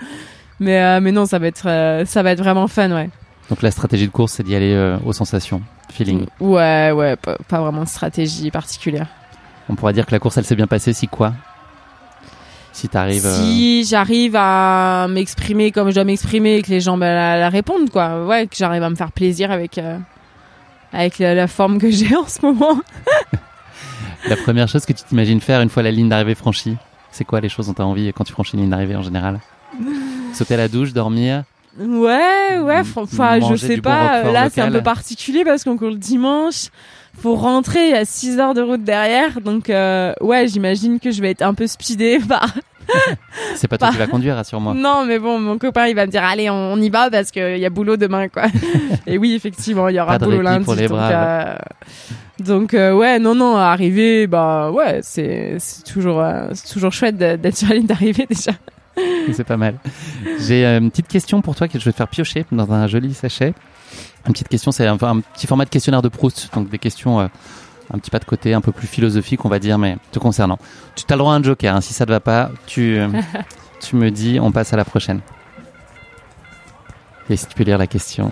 [0.59, 3.09] mais euh, mais non, ça va être euh, ça va être vraiment fun, ouais.
[3.49, 6.25] Donc la stratégie de course, c'est d'y aller euh, aux sensations, feeling.
[6.39, 9.07] Ouais, ouais, pas, pas vraiment de stratégie particulière.
[9.69, 10.93] On pourrait dire que la course, elle s'est bien passée.
[10.93, 11.33] Si quoi
[12.73, 13.25] Si t'arrives.
[13.25, 17.49] euh, j'arrive à m'exprimer comme je dois m'exprimer et que les gens ben, la, la
[17.49, 18.25] répondent, quoi.
[18.25, 19.97] Ouais, que j'arrive à me faire plaisir avec euh,
[20.93, 22.79] avec la, la forme que j'ai en ce moment.
[24.29, 26.77] La première chose que tu t'imagines faire une fois la ligne d'arrivée franchie,
[27.11, 29.39] c'est quoi les choses dont t'as envie quand tu franchis une ligne d'arrivée en général?
[30.33, 31.43] Sauter à la douche, dormir.
[31.79, 34.23] Ouais, ouais, enfin, je sais bon pas.
[34.31, 36.67] Là, c'est un peu particulier parce qu'on court le dimanche.
[37.19, 39.41] Faut rentrer, il y a 6 heures de route derrière.
[39.41, 42.47] Donc, euh, ouais, j'imagine que je vais être un peu speedée par.
[43.55, 44.73] C'est pas toi qui vas conduire, rassure-moi.
[44.73, 47.31] Non, mais bon, mon copain, il va me dire, allez, on, on y va parce
[47.31, 48.45] qu'il y a boulot demain, quoi.
[49.07, 50.65] Et oui, effectivement, il y aura boulot lundi.
[50.65, 51.55] pour les donc, euh,
[52.39, 57.69] donc, euh, ouais, non, non, arriver, bah, ouais, c'est, toujours, c'est toujours chouette d'être sur
[57.69, 58.51] la ligne d'arrivée déjà.
[59.31, 59.75] C'est pas mal.
[60.39, 63.13] J'ai une petite question pour toi que je vais te faire piocher dans un joli
[63.13, 63.53] sachet.
[64.27, 67.19] Une petite question, c'est un, un petit format de questionnaire de Proust, donc des questions
[67.21, 67.27] euh,
[67.93, 70.57] un petit pas de côté, un peu plus philosophiques, on va dire, mais te concernant.
[70.95, 73.09] Tu as le droit à un joker, hein, si ça te va pas, tu, euh,
[73.79, 75.21] tu me dis, on passe à la prochaine.
[77.29, 78.31] Et si tu peux lire la question.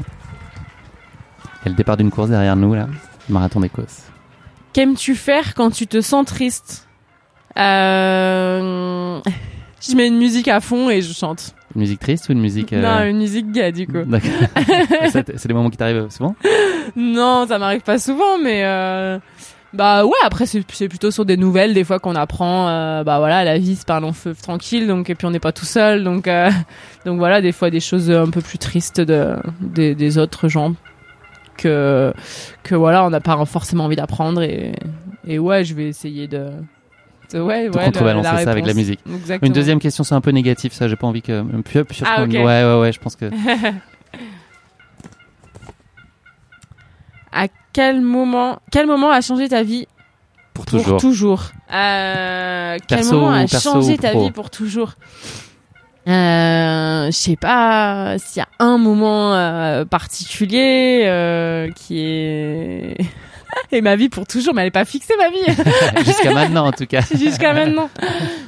[1.61, 2.87] Il y a le départ d'une course derrière nous, là,
[3.27, 4.03] marathon d'Écosse.
[4.73, 6.87] Qu'aimes-tu faire quand tu te sens triste?
[7.57, 9.19] Euh...
[9.81, 11.55] Je mets une musique à fond et je chante.
[11.75, 12.73] Une musique triste ou une musique...
[12.73, 14.03] euh, Non, une musique gay du coup.
[14.05, 14.29] D'accord.
[15.11, 16.35] c'est des moments qui t'arrivent souvent?
[16.95, 19.19] Non, ça m'arrive pas souvent, mais euh...
[19.73, 20.11] bah ouais.
[20.23, 22.67] Après, c'est c'est plutôt sur des nouvelles des fois qu'on apprend.
[22.69, 25.31] euh, bah voilà, la vie c'est pas un long feu tranquille, donc et puis on
[25.31, 26.49] n'est pas tout seul, donc euh,
[27.05, 30.73] donc voilà, des fois des choses un peu plus tristes de des, des autres gens
[31.57, 32.13] que
[32.63, 34.73] que voilà, on n'a pas forcément envie d'apprendre et
[35.27, 36.49] et ouais, je vais essayer de,
[37.33, 38.99] ouais, De ouais, contrebalancer ça avec la musique.
[39.07, 39.47] Exactement.
[39.47, 40.87] Une deuxième question, c'est un peu négatif, ça.
[40.87, 41.43] J'ai pas envie que.
[41.63, 42.23] Puis, puis, Ah.
[42.23, 42.91] Ouais, ouais, ouais.
[42.91, 43.29] Je pense que.
[47.31, 49.85] À quel moment, quel moment a changé ta vie
[50.53, 50.99] Pour pour toujours.
[50.99, 51.43] toujours?
[51.71, 54.23] Euh, Quel moment a changé ta pro?
[54.25, 54.93] vie pour toujours?
[56.07, 62.97] Euh, Je sais pas s'il y a un moment euh, particulier euh, qui est
[63.71, 66.71] et ma vie pour toujours, mais elle est pas fixée ma vie Jusqu'à maintenant, en
[66.71, 67.01] tout cas.
[67.17, 67.89] jusqu'à maintenant.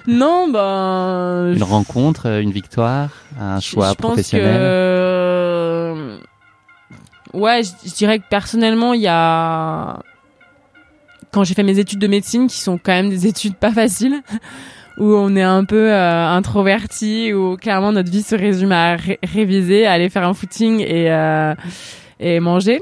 [0.07, 4.55] Non, ben Une rencontre, euh, une victoire, un choix je pense professionnel.
[4.55, 6.19] que
[7.33, 9.99] ouais, je, je dirais que personnellement, il y a
[11.31, 14.21] quand j'ai fait mes études de médecine, qui sont quand même des études pas faciles,
[14.97, 19.85] où on est un peu euh, introverti, où clairement notre vie se résume à réviser,
[19.85, 21.55] à aller faire un footing et euh,
[22.19, 22.81] et manger.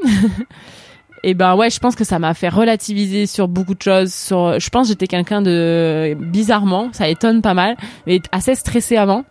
[1.24, 4.13] Et ben ouais, je pense que ça m'a fait relativiser sur beaucoup de choses.
[4.13, 7.76] Sur, je pense que j'étais quelqu'un de bizarrement, ça étonne pas mal,
[8.07, 9.24] mais assez stressé avant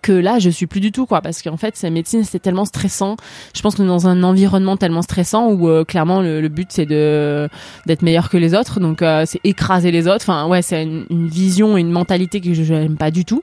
[0.00, 2.64] que là je suis plus du tout quoi parce qu'en fait cette médecine c'était tellement
[2.64, 3.16] stressant.
[3.54, 7.48] Je pense est dans un environnement tellement stressant où euh, clairement le, but c'est de
[7.86, 8.80] d'être meilleur que les autres.
[8.80, 10.22] Donc euh, c'est écraser les autres.
[10.22, 13.42] Enfin ouais c'est une, une, vision une mentalité que je n'aime pas du tout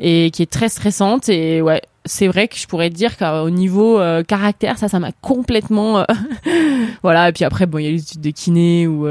[0.00, 1.28] et qui est très stressante.
[1.28, 5.12] Et ouais c'est vrai que je pourrais dire qu'au niveau euh, caractère ça ça m'a
[5.22, 6.04] complètement
[7.02, 9.06] voilà et puis après bon il y a les de kiné où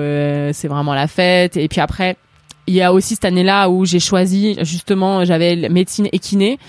[0.53, 2.17] c'est vraiment la fête et puis après
[2.67, 6.59] il y a aussi cette année-là où j'ai choisi justement, j'avais médecine et kiné.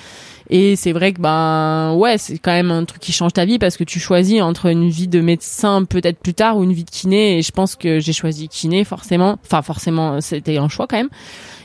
[0.51, 3.59] Et c'est vrai que ben ouais, c'est quand même un truc qui change ta vie
[3.59, 6.85] parce que tu choisis entre une vie de médecin peut-être plus tard ou une vie
[6.85, 7.39] de kiné.
[7.39, 9.39] Et je pense que j'ai choisi kiné forcément.
[9.45, 11.09] Enfin forcément, c'était un choix quand même.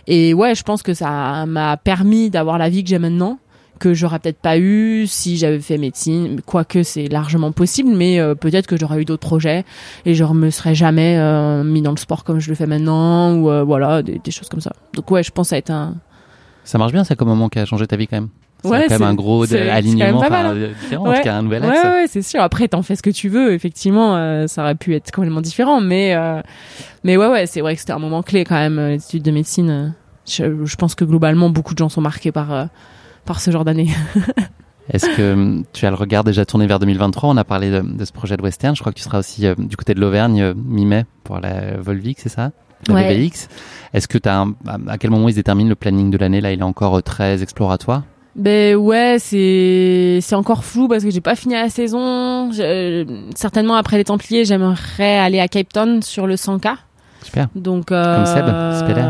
[0.08, 3.38] Et ouais, je pense que ça m'a permis d'avoir la vie que j'ai maintenant
[3.80, 8.36] que j'aurais peut-être pas eu si j'avais fait médecine, quoique c'est largement possible, mais euh,
[8.36, 9.64] peut-être que j'aurais eu d'autres projets
[10.06, 13.34] et je me serais jamais euh, mis dans le sport comme je le fais maintenant
[13.34, 14.74] ou euh, voilà des, choses comme ça.
[14.94, 15.96] Donc ouais, je pense que ça a été un.
[16.64, 18.30] Ça marche bien, ça comme moment qui a changé ta vie quand même.
[18.62, 20.54] C'est ouais, quand même un gros alignement, hein.
[20.82, 21.82] différent, en tout cas un nouvel axe.
[21.82, 22.42] Ouais, ouais, c'est sûr.
[22.42, 23.54] Après, t'en fais ce que tu veux.
[23.54, 26.14] Effectivement, ça aurait pu être complètement différent, mais
[27.06, 29.96] mais ouais, ouais, c'est vrai que c'était un moment clé quand même l'étude de médecine.
[30.28, 32.68] Je, je, pense que globalement, beaucoup de gens sont marqués par
[33.30, 33.90] par ce genre d'année.
[34.92, 38.04] Est-ce que hum, tu as le regard déjà tourné vers 2023 On a parlé de,
[38.04, 38.76] ce projet de western.
[38.76, 41.78] Je crois que tu seras aussi euh, du côté de l'Auvergne euh, mi-mai pour la
[41.78, 42.50] Volvic, c'est ça?
[42.88, 43.30] La ouais.
[43.94, 44.48] Est-ce que tu as
[44.88, 46.42] à quel moment ils déterminent le planning de l'année?
[46.42, 48.02] Là, il est encore euh, très exploratoire.
[48.36, 52.52] Ben ouais, c'est c'est encore flou parce que j'ai pas fini la saison.
[53.36, 56.78] certainement après les Templiers, j'aimerais aller à Cape Town sur le 100K.
[57.24, 57.48] Super.
[57.56, 58.46] Donc euh, Seb,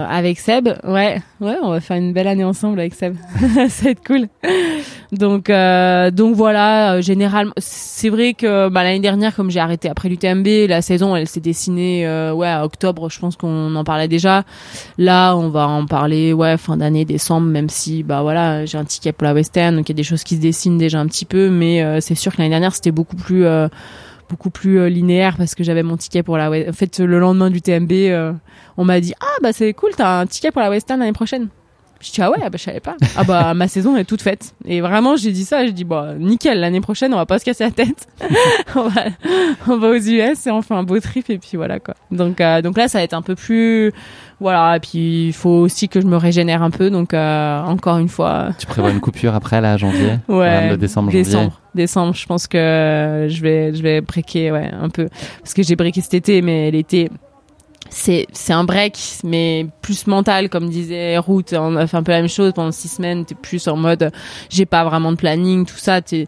[0.10, 3.16] avec Seb, ouais, ouais, on va faire une belle année ensemble avec Seb.
[3.70, 4.28] ça va être cool.
[5.12, 9.90] Donc euh, donc voilà, euh, généralement, c'est vrai que bah, l'année dernière, comme j'ai arrêté
[9.90, 13.10] après l'UTMB, la saison, elle s'est dessinée, euh, ouais, à octobre.
[13.10, 14.44] Je pense qu'on en parlait déjà.
[14.98, 18.86] Là, on va en parler, ouais, fin d'année, décembre, même si bah voilà, j'ai un
[18.86, 21.08] ticket pour la Western, donc il y a des choses qui se dessinent déjà un
[21.08, 23.46] petit peu, mais euh, c'est sûr que l'année dernière, c'était beaucoup plus
[24.30, 27.50] beaucoup plus euh, linéaire parce que j'avais mon ticket pour la en fait le lendemain
[27.50, 28.34] du TMB euh,
[28.78, 31.50] on m'a dit ah bah c'est cool t'as un ticket pour la Western l'année prochaine
[32.02, 32.96] je dis ah ouais bah je savais pas.
[33.18, 34.54] Ah bah ma saison est toute faite.
[34.66, 37.46] Et vraiment j'ai dit ça j'ai dit bah nickel l'année prochaine on va pas se
[37.46, 38.08] casser la tête.
[38.76, 39.04] On va
[39.68, 41.96] on va aux US et on fait un beau trip et puis voilà quoi.
[42.12, 43.92] Donc euh, donc là ça va être un peu plus
[44.40, 46.90] voilà et puis il faut aussi que je me régénère un peu.
[46.90, 48.50] Donc encore une fois.
[48.58, 50.18] Tu prévois une coupure après là janvier?
[50.30, 50.78] Ouais.
[50.78, 51.24] Décembre janvier.
[51.24, 51.60] Décembre.
[51.76, 52.14] Décembre.
[52.16, 55.08] Je pense que je vais, je vais breaker, ouais, un peu.
[55.42, 57.10] Parce que j'ai breaké cet été, mais l'été,
[57.90, 61.54] c'est, c'est un break, mais plus mental, comme disait Ruth.
[61.54, 63.26] On a fait un peu la même chose pendant six semaines.
[63.26, 64.12] T'es plus en mode,
[64.50, 66.02] j'ai pas vraiment de planning, tout ça.
[66.02, 66.28] T'es,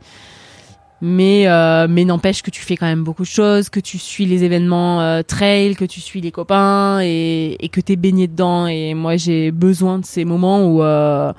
[1.02, 4.26] mais euh, mais n'empêche que tu fais quand même beaucoup de choses, que tu suis
[4.26, 8.68] les événements euh, trail, que tu suis les copains et, et que t'es baigné dedans.
[8.68, 11.34] Et moi, j'ai besoin de ces moments où euh,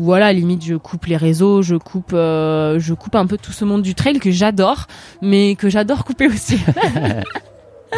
[0.00, 3.64] voilà, limite je coupe les réseaux, je coupe, euh, je coupe un peu tout ce
[3.64, 4.86] monde du trail que j'adore,
[5.20, 6.58] mais que j'adore couper aussi.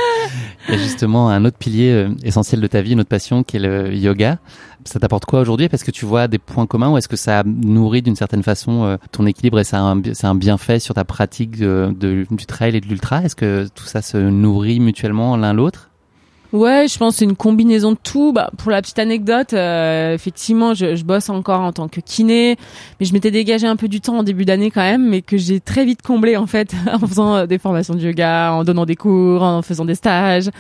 [0.69, 3.61] Il justement un autre pilier euh, essentiel de ta vie, une autre passion, qui est
[3.61, 4.39] le yoga.
[4.85, 5.69] Ça t'apporte quoi aujourd'hui?
[5.69, 8.85] Parce que tu vois des points communs ou est-ce que ça nourrit d'une certaine façon
[8.85, 12.87] euh, ton équilibre et c'est un, un bienfait sur ta pratique du trail et de
[12.87, 13.23] l'ultra?
[13.23, 15.92] Est-ce que tout ça se nourrit mutuellement l'un l'autre?
[16.53, 18.33] Ouais, je pense c'est une combinaison de tout.
[18.33, 22.57] Bah, pour la petite anecdote, euh, effectivement, je, je, bosse encore en tant que kiné,
[23.01, 25.39] mais je m'étais dégagé un peu du temps en début d'année quand même, mais que
[25.39, 28.85] j'ai très vite comblé en fait en faisant euh, des formations de yoga, en donnant
[28.85, 30.51] des cours, en faisant des stages.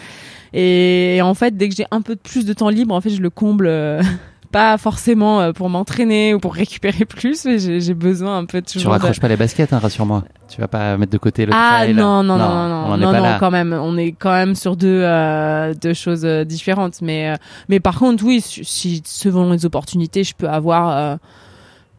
[0.54, 3.20] Et, en fait, dès que j'ai un peu plus de temps libre, en fait, je
[3.20, 3.68] le comble.
[4.52, 8.60] Euh, pas forcément euh, pour m'entraîner ou pour récupérer plus, mais j'ai besoin un peu
[8.60, 10.24] de Tu raccroches pas les baskets, hein, rassure-moi.
[10.48, 11.94] Tu vas pas mettre de côté le ah, trail.
[11.94, 13.72] non, non, non, non, non, non, quand même.
[13.72, 17.00] On est quand même sur deux, euh, deux choses euh, différentes.
[17.00, 17.34] Mais,
[17.68, 21.18] mais par contre, oui, si selon les opportunités, je peux avoir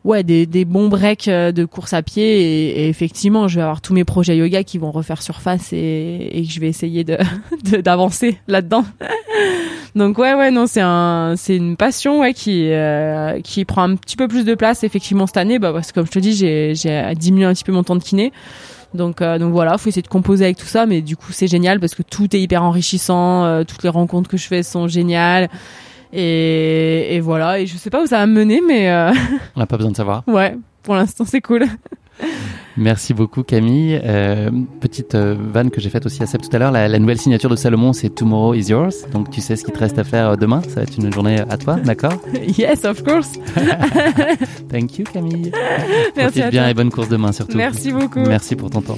[0.04, 3.94] ouais des, des bons breaks de course à pied et, effectivement je vais avoir tous
[3.94, 7.18] mes projets yoga qui vont refaire surface et, et je vais essayer de
[7.82, 8.86] d'avancer là-dedans
[9.96, 13.96] donc ouais ouais non c'est un c'est une passion ouais qui euh, qui prend un
[13.96, 16.34] petit peu plus de place effectivement cette année bah parce que comme je te dis
[16.34, 18.32] j'ai j'ai diminué un petit peu mon temps de kiné.
[18.94, 21.48] Donc euh, donc voilà, faut essayer de composer avec tout ça mais du coup c'est
[21.48, 24.88] génial parce que tout est hyper enrichissant, euh, toutes les rencontres que je fais sont
[24.88, 25.50] géniales.
[26.14, 28.92] Et, et voilà, et je sais pas où ça va me mener mais
[29.56, 30.24] on n'a pas besoin de savoir.
[30.28, 31.66] Ouais, pour l'instant c'est cool.
[32.76, 34.00] Merci beaucoup Camille.
[34.04, 34.50] Euh,
[34.80, 37.20] petite euh, vanne que j'ai faite aussi à Seb tout à l'heure, la, la, nouvelle
[37.20, 39.08] signature de Salomon c'est Tomorrow is yours.
[39.12, 41.14] Donc tu sais ce qu'il te reste à faire euh, demain, ça va être une
[41.14, 42.14] journée à toi, d'accord?
[42.58, 43.34] Yes, of course.
[44.70, 45.52] Thank you Camille.
[46.16, 47.58] Merci Profite bien et bonne course demain surtout.
[47.58, 48.22] Merci beaucoup.
[48.22, 48.98] Merci pour ton temps.